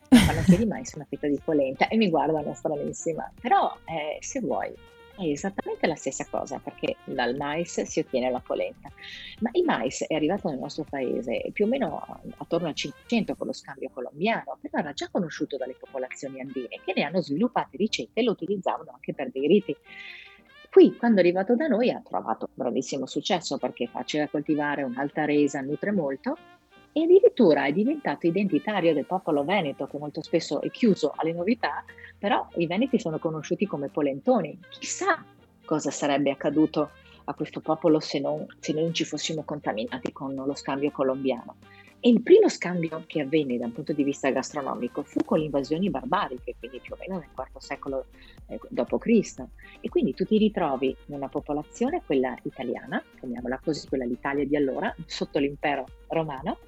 Una 0.10 0.24
pannocchia 0.26 0.58
di 0.58 0.66
mais, 0.66 0.95
una 0.96 1.06
fetta 1.10 1.28
di 1.28 1.40
polenta 1.44 1.88
e 1.88 1.98
mi 1.98 2.10
guardano 2.10 2.54
stranissima. 2.54 3.32
Però 3.40 3.76
eh, 3.86 4.18
se 4.22 4.40
vuoi 4.40 4.74
è 5.18 5.24
esattamente 5.24 5.88
la 5.88 5.96
stessa 5.96 6.26
cosa 6.30 6.60
perché 6.60 6.98
dal 7.06 7.36
mais 7.36 7.82
si 7.84 8.00
ottiene 8.00 8.30
la 8.30 8.42
polenta. 8.46 8.92
Ma 9.40 9.50
il 9.54 9.64
mais 9.64 10.06
è 10.06 10.14
arrivato 10.14 10.50
nel 10.50 10.60
nostro 10.60 10.86
paese 10.90 11.50
più 11.54 11.66
o 11.66 11.68
meno 11.68 12.22
attorno 12.38 12.68
al 12.68 12.76
500 12.76 13.36
con 13.36 13.48
lo 13.48 13.54
scambio 13.54 13.90
colombiano, 13.94 14.58
però 14.60 14.80
era 14.80 14.94
già 14.94 15.10
conosciuto 15.10 15.58
dalle 15.58 15.76
popolazioni 15.80 16.42
andine 16.42 16.82
che 16.84 16.94
ne 16.96 17.04
hanno 17.04 17.22
sviluppate 17.22 17.78
ricette 17.78 18.20
e 18.20 18.24
lo 18.24 18.32
utilizzavano 18.32 18.92
anche 18.94 19.14
per 19.14 19.32
dei 19.32 19.48
riti. 19.48 19.76
Qui, 20.70 20.98
quando 20.98 21.18
è 21.18 21.20
arrivato 21.22 21.56
da 21.56 21.68
noi, 21.68 21.90
ha 21.90 22.02
trovato 22.04 22.50
grandissimo 22.54 23.06
successo 23.06 23.58
perché 23.58 23.86
è 23.86 23.88
facile 23.88 24.24
da 24.24 24.30
coltivare, 24.30 24.84
un'alta 24.84 25.24
resa, 25.24 25.62
nutre 25.62 25.92
molto 25.92 26.38
e 26.98 27.04
addirittura 27.04 27.66
è 27.66 27.74
diventato 27.74 28.26
identitario 28.26 28.94
del 28.94 29.06
popolo 29.06 29.44
veneto, 29.44 29.86
che 29.86 29.98
molto 29.98 30.22
spesso 30.22 30.62
è 30.62 30.72
chiuso 30.72 31.12
alle 31.18 31.34
novità, 31.34 31.84
però 32.18 32.48
i 32.56 32.68
veneti 32.68 32.98
sono 32.98 33.20
conosciuti 33.20 33.66
come 33.66 33.90
polentoni. 33.90 34.58
Chissà 34.70 35.22
cosa 35.66 35.92
sarebbe 35.92 36.32
accaduto 36.32 36.92
a 37.26 37.34
questo 37.34 37.60
popolo 37.60 38.00
se 38.00 38.22
non, 38.22 38.46
se 38.62 38.72
non 38.72 38.94
ci 38.94 39.04
fossimo 39.04 39.44
contaminati 39.44 40.14
con 40.14 40.36
lo 40.36 40.56
scambio 40.56 40.90
colombiano. 40.92 41.58
E 42.06 42.10
il 42.10 42.22
primo 42.22 42.48
scambio 42.50 43.04
che 43.08 43.22
avvenne 43.22 43.58
da 43.58 43.66
un 43.66 43.72
punto 43.72 43.92
di 43.92 44.04
vista 44.04 44.30
gastronomico 44.30 45.02
fu 45.02 45.22
con 45.26 45.40
le 45.40 45.46
invasioni 45.46 45.90
barbariche, 45.90 46.54
quindi 46.60 46.80
più 46.80 46.94
o 46.94 46.98
meno 47.00 47.18
nel 47.18 47.30
IV 47.36 47.58
secolo 47.58 48.06
eh, 48.46 48.60
d.C. 48.70 49.44
E 49.82 49.90
quindi 49.90 50.14
tu 50.14 50.24
ti 50.24 50.38
ritrovi 50.38 50.96
in 51.08 51.16
una 51.16 51.30
popolazione, 51.30 52.04
quella 52.06 52.38
italiana, 52.44 53.04
chiamiamola 53.20 53.60
così, 53.64 53.88
quella 53.88 54.06
l'Italia 54.06 54.46
di 54.46 54.56
allora, 54.56 54.96
sotto 55.08 55.40
l'impero 55.40 55.88
romano, 56.10 56.60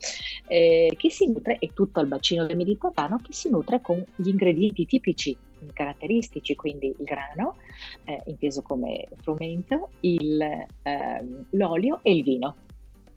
eh, 0.47 0.91
che 0.97 1.12
si 1.12 1.28
nutre, 1.28 1.60
e 1.60 1.69
tutto 1.71 2.00
il 2.00 2.08
bacino 2.08 2.47
del 2.47 2.58
Mediterraneo, 2.58 3.17
che 3.17 3.32
si 3.32 3.52
nutre 3.52 3.80
con 3.80 4.04
gli 4.15 4.30
ingredienti 4.30 4.88
tipici 4.88 5.38
caratteristici, 5.71 6.56
quindi 6.56 6.88
il 6.88 7.06
grano, 7.06 7.58
eh, 8.06 8.23
inteso 8.26 8.63
come 8.63 9.08
frumento, 9.21 9.89
il, 10.00 10.65
ehm, 10.82 11.45
l'olio 11.52 12.00
e 12.02 12.15
il 12.15 12.23
vino 12.23 12.56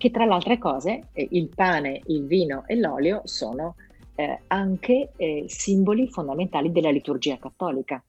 che 0.01 0.11
tra 0.11 0.25
le 0.25 0.33
altre 0.33 0.57
cose 0.57 1.09
eh, 1.13 1.29
il 1.33 1.51
pane, 1.55 2.01
il 2.07 2.25
vino 2.25 2.65
e 2.67 2.75
l'olio 2.77 3.21
sono 3.25 3.75
eh, 4.15 4.41
anche 4.47 5.13
eh, 5.15 5.45
simboli 5.47 6.09
fondamentali 6.09 6.73
della 6.73 6.89
liturgia 6.89 7.37
cattolica, 7.37 8.03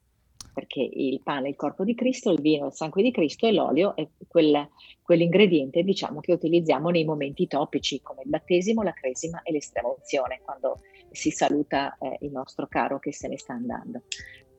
perché 0.54 0.80
il 0.80 1.19
pane 1.21 1.47
è 1.47 1.49
il 1.49 1.58
corpo 1.58 1.84
di 1.84 1.93
Cristo, 1.93 2.32
il 2.32 2.39
vino 2.39 2.63
è 2.63 2.67
il 2.67 2.73
sangue 2.73 3.04
di 3.04 3.12
Cristo 3.12 3.45
e 3.45 3.51
l'olio 3.51 3.93
è 3.97 4.08
quel, 4.25 4.69
quell'ingrediente 5.01 5.84
diciamo, 5.84 6.21
che 6.21 6.32
utilizziamo 6.32 6.89
nei 6.91 7.04
momenti 7.04 7.45
topici 7.45 8.01
come 8.01 8.21
il 8.23 8.30
battesimo, 8.30 8.84
la 8.84 8.93
cresima 8.93 9.41
e 9.41 9.51
l'estrema 9.51 9.89
unzione, 9.89 10.39
quando 10.45 10.80
si 11.12 11.30
saluta 11.30 11.97
eh, 11.99 12.19
il 12.21 12.32
nostro 12.32 12.67
caro 12.67 12.99
che 12.99 13.12
se 13.12 13.27
ne 13.27 13.38
sta 13.38 13.51
andando 13.51 14.04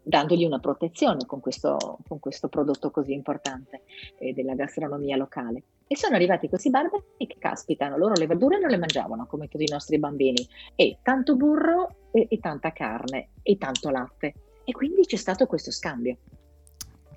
dandogli 0.03 0.45
una 0.45 0.59
protezione 0.59 1.25
con 1.27 1.41
questo, 1.41 1.99
con 2.09 2.19
questo 2.19 2.49
prodotto 2.49 2.91
così 2.91 3.13
importante 3.13 3.83
eh, 4.19 4.33
della 4.33 4.55
gastronomia 4.55 5.17
locale. 5.17 5.63
E 5.93 5.97
sono 5.99 6.15
arrivati 6.15 6.49
questi 6.49 6.71
barbari 6.71 7.03
che 7.19 7.37
caspitano, 7.39 7.99
loro 7.99 8.15
le 8.15 8.27
verdure 8.27 8.59
non 8.59 8.71
le 8.71 8.79
mangiavano 8.79 9.27
come 9.27 9.49
tutti 9.49 9.65
i 9.65 9.71
nostri 9.71 9.99
bambini, 9.99 10.43
e 10.75 10.97
tanto 11.03 11.37
burro 11.37 12.09
e, 12.11 12.29
e 12.31 12.39
tanta 12.39 12.73
carne 12.73 13.29
e 13.43 13.59
tanto 13.59 13.91
latte. 13.91 14.33
E 14.65 14.73
quindi 14.73 15.03
c'è 15.03 15.17
stato 15.17 15.45
questo 15.45 15.71
scambio. 15.71 16.17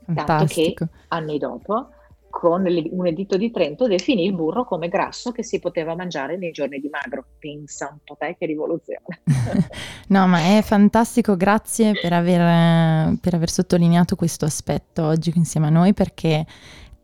Fantastico. 0.03 0.88
Tanto 0.88 0.93
che 0.93 1.05
anni 1.07 1.38
dopo 1.38 1.88
con 2.29 2.65
un 2.65 3.07
editto 3.07 3.38
di 3.38 3.49
Trento 3.49 3.88
definì 3.88 4.25
il 4.25 4.33
burro 4.33 4.65
come 4.65 4.89
grasso 4.89 5.31
che 5.31 5.41
si 5.41 5.59
poteva 5.59 5.95
mangiare 5.95 6.35
nei 6.35 6.51
giorni 6.51 6.81
di 6.81 6.89
magro. 6.89 7.23
Pensa 7.39 7.88
un 7.93 7.99
po' 8.03 8.17
te 8.19 8.35
che 8.38 8.45
rivoluzione. 8.45 9.21
no, 10.09 10.27
ma 10.27 10.57
è 10.57 10.61
fantastico, 10.61 11.38
grazie 11.38 11.93
per 11.93 12.11
aver, 12.11 13.17
per 13.21 13.35
aver 13.35 13.49
sottolineato 13.49 14.17
questo 14.17 14.43
aspetto 14.43 15.05
oggi 15.05 15.31
insieme 15.33 15.67
a 15.67 15.69
noi 15.69 15.93
perché 15.93 16.45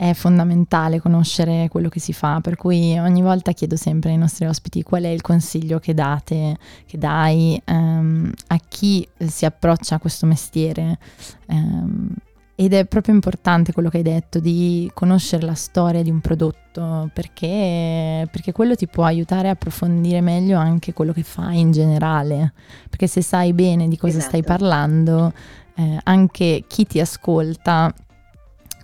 è 0.02 0.16
fondamentale 0.16 1.00
conoscere 1.00 1.68
quello 1.70 1.88
che 1.88 2.00
si 2.00 2.12
fa, 2.12 2.40
per 2.42 2.56
cui 2.56 2.98
ogni 2.98 3.22
volta 3.22 3.52
chiedo 3.52 3.76
sempre 3.76 4.10
ai 4.10 4.18
nostri 4.18 4.48
ospiti 4.48 4.82
qual 4.82 5.04
è 5.04 5.10
il 5.10 5.22
consiglio 5.22 5.78
che 5.78 5.94
date, 5.94 6.58
che 6.88 6.98
dai 6.98 7.62
um, 7.68 8.32
a 8.48 8.60
chi 8.68 9.08
si 9.20 9.46
approccia 9.46 9.96
a 9.96 10.00
questo 10.00 10.26
mestiere. 10.26 10.98
Um, 11.46 12.10
ed 12.56 12.74
è 12.74 12.86
proprio 12.86 13.14
importante 13.14 13.74
quello 13.74 13.90
che 13.90 13.98
hai 13.98 14.04
detto 14.04 14.40
di 14.40 14.90
conoscere 14.96 15.46
la 15.46 15.54
storia 15.54 16.02
di 16.02 16.10
un 16.10 16.20
prodotto 16.20 17.08
perché, 17.14 18.28
perché, 18.32 18.52
quello 18.52 18.76
ti 18.76 18.88
può 18.88 19.04
aiutare 19.04 19.50
a 19.50 19.52
approfondire 19.52 20.22
meglio 20.22 20.58
anche 20.58 20.94
quello 20.94 21.14
che 21.14 21.22
fai 21.22 21.60
in 21.60 21.72
generale. 21.72 22.54
Perché 22.90 23.06
se 23.06 23.22
sai 23.22 23.54
bene 23.54 23.88
di 23.88 23.98
cosa 23.98 24.18
esatto. 24.18 24.30
stai 24.30 24.44
parlando, 24.44 25.32
eh, 25.76 26.00
anche 26.06 26.64
chi 26.66 26.88
ti 26.88 27.00
ascolta 27.00 27.94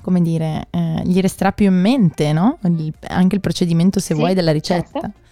come 0.08 0.22
dire, 0.22 0.68
eh, 0.70 1.02
gli 1.04 1.20
resterà 1.20 1.52
più 1.52 1.66
in 1.66 1.82
mente, 1.82 2.32
no? 2.32 2.60
Il, 2.64 2.94
anche 3.10 3.36
il 3.36 3.42
procedimento, 3.42 4.00
se 4.00 4.14
sì, 4.14 4.20
vuoi, 4.20 4.34
della 4.34 4.54
ricetta. 4.54 5.02
Certo. 5.02 5.26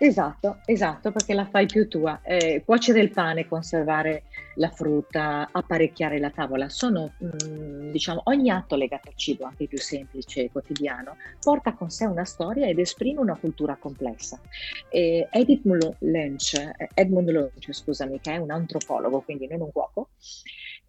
Esatto, 0.00 0.58
esatto, 0.64 1.12
perché 1.12 1.34
la 1.34 1.46
fai 1.46 1.66
più 1.66 1.86
tua. 1.86 2.20
Eh, 2.22 2.62
cuocere 2.64 3.00
il 3.00 3.10
pane, 3.10 3.46
conservare 3.46 4.24
la 4.54 4.70
frutta, 4.70 5.48
apparecchiare 5.52 6.18
la 6.18 6.30
tavola, 6.30 6.68
sono, 6.68 7.12
mh, 7.16 7.26
mm, 7.46 7.90
diciamo, 7.90 8.22
ogni 8.24 8.50
atto 8.50 8.74
legato 8.74 9.08
al 9.08 9.14
cibo, 9.16 9.44
anche 9.44 9.64
il 9.64 9.68
più 9.68 9.78
semplice 9.78 10.44
e 10.44 10.50
quotidiano, 10.50 11.16
porta 11.40 11.74
con 11.74 11.90
sé 11.90 12.06
una 12.06 12.24
storia 12.24 12.66
ed 12.66 12.80
esprime 12.80 13.20
una 13.20 13.36
cultura 13.36 13.76
complessa. 13.76 14.40
Eh, 14.88 15.28
Edith 15.30 15.64
Lynch, 16.00 16.70
Edmund 16.94 17.30
Lynch, 17.30 17.72
scusami, 17.72 18.20
che 18.20 18.32
è 18.32 18.36
un 18.36 18.50
antropologo, 18.50 19.20
quindi 19.20 19.46
non 19.46 19.60
un 19.60 19.72
cuoco, 19.72 20.08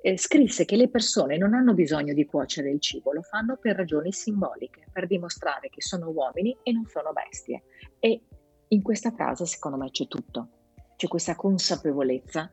eh, 0.01 0.17
scrisse 0.17 0.65
che 0.65 0.77
le 0.77 0.89
persone 0.89 1.38
non 1.38 1.53
hanno 1.53 1.73
bisogno 1.73 2.13
di 2.13 2.25
cuocere 2.25 2.71
il 2.71 2.79
cibo, 2.79 3.12
lo 3.12 3.21
fanno 3.21 3.57
per 3.57 3.75
ragioni 3.75 4.12
simboliche, 4.12 4.85
per 4.91 5.07
dimostrare 5.07 5.69
che 5.69 5.81
sono 5.81 6.09
uomini 6.09 6.55
e 6.63 6.71
non 6.71 6.85
sono 6.85 7.12
bestie. 7.12 7.63
E 7.99 8.21
in 8.69 8.81
questa 8.81 9.12
frase, 9.12 9.45
secondo 9.45 9.77
me, 9.77 9.89
c'è 9.91 10.07
tutto. 10.07 10.47
C'è 10.95 11.07
questa 11.07 11.35
consapevolezza 11.35 12.51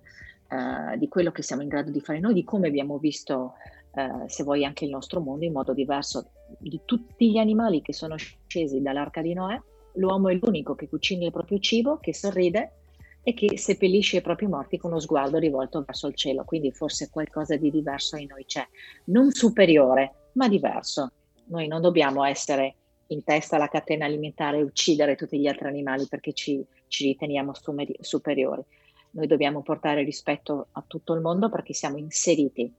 uh, 0.48 0.96
di 0.96 1.08
quello 1.08 1.30
che 1.30 1.42
siamo 1.42 1.62
in 1.62 1.68
grado 1.68 1.90
di 1.90 2.00
fare 2.00 2.20
noi, 2.20 2.34
di 2.34 2.44
come 2.44 2.68
abbiamo 2.68 2.98
visto, 2.98 3.54
uh, 3.92 4.26
se 4.26 4.42
vuoi, 4.42 4.64
anche 4.64 4.84
il 4.84 4.90
nostro 4.90 5.20
mondo 5.20 5.44
in 5.44 5.52
modo 5.52 5.72
diverso 5.72 6.30
di 6.58 6.80
tutti 6.84 7.30
gli 7.30 7.38
animali 7.38 7.80
che 7.80 7.92
sono 7.92 8.16
scesi 8.16 8.80
dall'arca 8.80 9.20
di 9.20 9.34
Noè. 9.34 9.60
L'uomo 9.94 10.28
è 10.28 10.34
l'unico 10.34 10.74
che 10.74 10.88
cucina 10.88 11.24
il 11.24 11.32
proprio 11.32 11.58
cibo, 11.58 11.98
che 11.98 12.12
sorride 12.12 12.85
e 13.28 13.34
che 13.34 13.58
seppellisce 13.58 14.18
i 14.18 14.22
propri 14.22 14.46
morti 14.46 14.78
con 14.78 14.92
uno 14.92 15.00
sguardo 15.00 15.38
rivolto 15.38 15.82
verso 15.84 16.06
il 16.06 16.14
cielo. 16.14 16.44
Quindi 16.44 16.70
forse 16.70 17.10
qualcosa 17.10 17.56
di 17.56 17.72
diverso 17.72 18.14
in 18.14 18.28
noi 18.28 18.44
c'è, 18.44 18.64
non 19.06 19.32
superiore, 19.32 20.28
ma 20.34 20.46
diverso. 20.46 21.10
Noi 21.46 21.66
non 21.66 21.80
dobbiamo 21.80 22.22
essere 22.22 22.76
in 23.08 23.24
testa 23.24 23.56
alla 23.56 23.66
catena 23.66 24.04
alimentare 24.04 24.58
e 24.58 24.62
uccidere 24.62 25.16
tutti 25.16 25.40
gli 25.40 25.48
altri 25.48 25.66
animali 25.66 26.06
perché 26.08 26.32
ci, 26.34 26.64
ci 26.86 27.06
riteniamo 27.06 27.50
superiori. 27.98 28.62
Noi 29.10 29.26
dobbiamo 29.26 29.60
portare 29.60 30.04
rispetto 30.04 30.68
a 30.70 30.84
tutto 30.86 31.12
il 31.12 31.20
mondo 31.20 31.48
perché 31.48 31.72
siamo 31.72 31.96
inseriti 31.96 32.72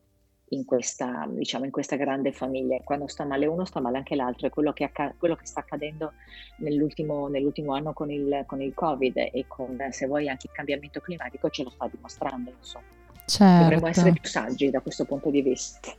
in 0.49 0.65
questa, 0.65 1.27
diciamo, 1.29 1.65
in 1.65 1.71
questa 1.71 1.95
grande 1.95 2.31
famiglia. 2.31 2.79
Quando 2.83 3.07
sta 3.07 3.25
male 3.25 3.45
uno, 3.45 3.65
sta 3.65 3.79
male 3.79 3.97
anche 3.97 4.15
l'altro. 4.15 4.47
E 4.47 4.49
quello 4.49 4.73
che, 4.73 4.85
acc- 4.85 5.17
quello 5.17 5.35
che 5.35 5.45
sta 5.45 5.61
accadendo 5.61 6.13
nell'ultimo, 6.57 7.27
nell'ultimo 7.27 7.73
anno 7.73 7.93
con 7.93 8.11
il, 8.11 8.43
con 8.45 8.61
il, 8.61 8.73
Covid 8.73 9.17
e 9.17 9.45
con, 9.47 9.77
se 9.91 10.05
vuoi, 10.05 10.29
anche 10.29 10.47
il 10.47 10.53
cambiamento 10.53 10.99
climatico 10.99 11.49
ce 11.49 11.63
lo 11.63 11.69
sta 11.69 11.89
dimostrando. 11.91 12.51
Insomma. 12.57 12.85
Certo. 13.25 13.63
Dovremmo 13.63 13.87
essere 13.87 14.13
più 14.13 14.29
saggi 14.29 14.69
da 14.69 14.79
questo 14.79 15.03
punto 15.05 15.29
di 15.29 15.41
vista. 15.41 15.91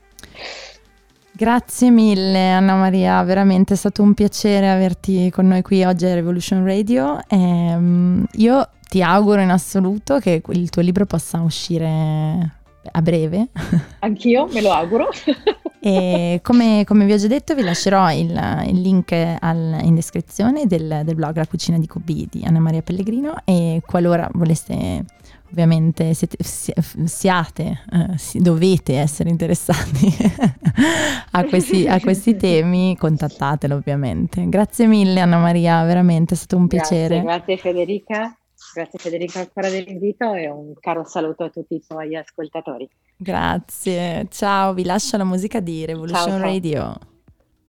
Grazie 1.31 1.91
mille 1.91 2.51
Anna 2.51 2.75
Maria, 2.75 3.23
veramente 3.23 3.75
è 3.75 3.77
stato 3.77 4.03
un 4.03 4.13
piacere 4.13 4.69
averti 4.69 5.31
con 5.31 5.47
noi 5.47 5.63
qui 5.63 5.85
oggi 5.85 6.07
a 6.07 6.15
Revolution 6.15 6.65
Radio. 6.65 7.21
Ehm, 7.29 8.27
io 8.33 8.69
ti 8.89 9.03
auguro 9.03 9.41
in 9.41 9.51
assoluto 9.51 10.19
che 10.19 10.43
il 10.45 10.71
tuo 10.71 10.83
libro 10.83 11.05
possa 11.05 11.41
uscire 11.41 12.57
a 12.91 13.03
breve. 13.03 13.49
Anch'io 14.01 14.47
me 14.53 14.61
lo 14.61 14.73
auguro. 14.73 15.09
e 15.81 16.41
come, 16.43 16.85
come, 16.87 17.05
vi 17.05 17.13
ho 17.13 17.17
già 17.17 17.29
detto 17.29 17.55
vi 17.55 17.63
lascerò 17.63 18.11
il, 18.13 18.31
il 18.67 18.81
link 18.81 19.13
al, 19.13 19.79
in 19.83 19.95
descrizione 19.95 20.67
del, 20.67 21.03
del, 21.05 21.15
blog 21.15 21.37
La 21.37 21.47
cucina 21.47 21.79
di 21.79 21.87
Kobe 21.87 22.27
di 22.29 22.43
Anna 22.45 22.59
Maria 22.59 22.83
Pellegrino 22.83 23.37
e 23.45 23.83
qualora 23.87 24.29
voleste 24.33 25.05
ovviamente 25.51 26.13
siete, 26.15 26.37
siate, 26.43 27.83
eh, 27.91 28.41
dovete 28.41 28.99
essere 28.99 29.31
interessati 29.31 30.15
a, 31.33 31.45
questi, 31.45 31.87
a, 31.87 31.99
questi, 32.01 32.37
temi, 32.37 32.97
contattatelo 32.97 33.75
ovviamente. 33.75 34.47
Grazie 34.49 34.87
mille 34.87 35.21
Anna 35.21 35.39
Maria, 35.39 35.83
veramente 35.85 36.35
è 36.35 36.37
stato 36.37 36.57
un 36.57 36.69
piacere. 36.69 37.21
Grazie, 37.21 37.23
grazie 37.23 37.57
Federica. 37.57 38.38
Grazie 38.75 38.99
Federica 38.99 39.41
ancora 39.41 39.69
dell'invito 39.69 40.35
e 40.35 40.49
un 40.49 40.75
caro 40.79 41.05
saluto 41.05 41.45
a 41.45 41.51
tutti 41.51 41.75
i 41.75 41.85
tuoi 41.87 42.17
ascoltatori. 42.17 42.89
Grazie, 43.17 44.27
ciao, 44.31 44.75
vi 44.75 44.85
lascio 44.85 45.17
la 45.17 45.25
musica 45.25 45.61
di 45.61 45.85
Revolution 45.85 46.19
ciao, 46.19 46.39
ciao. 46.39 46.41
Radio. 46.41 46.99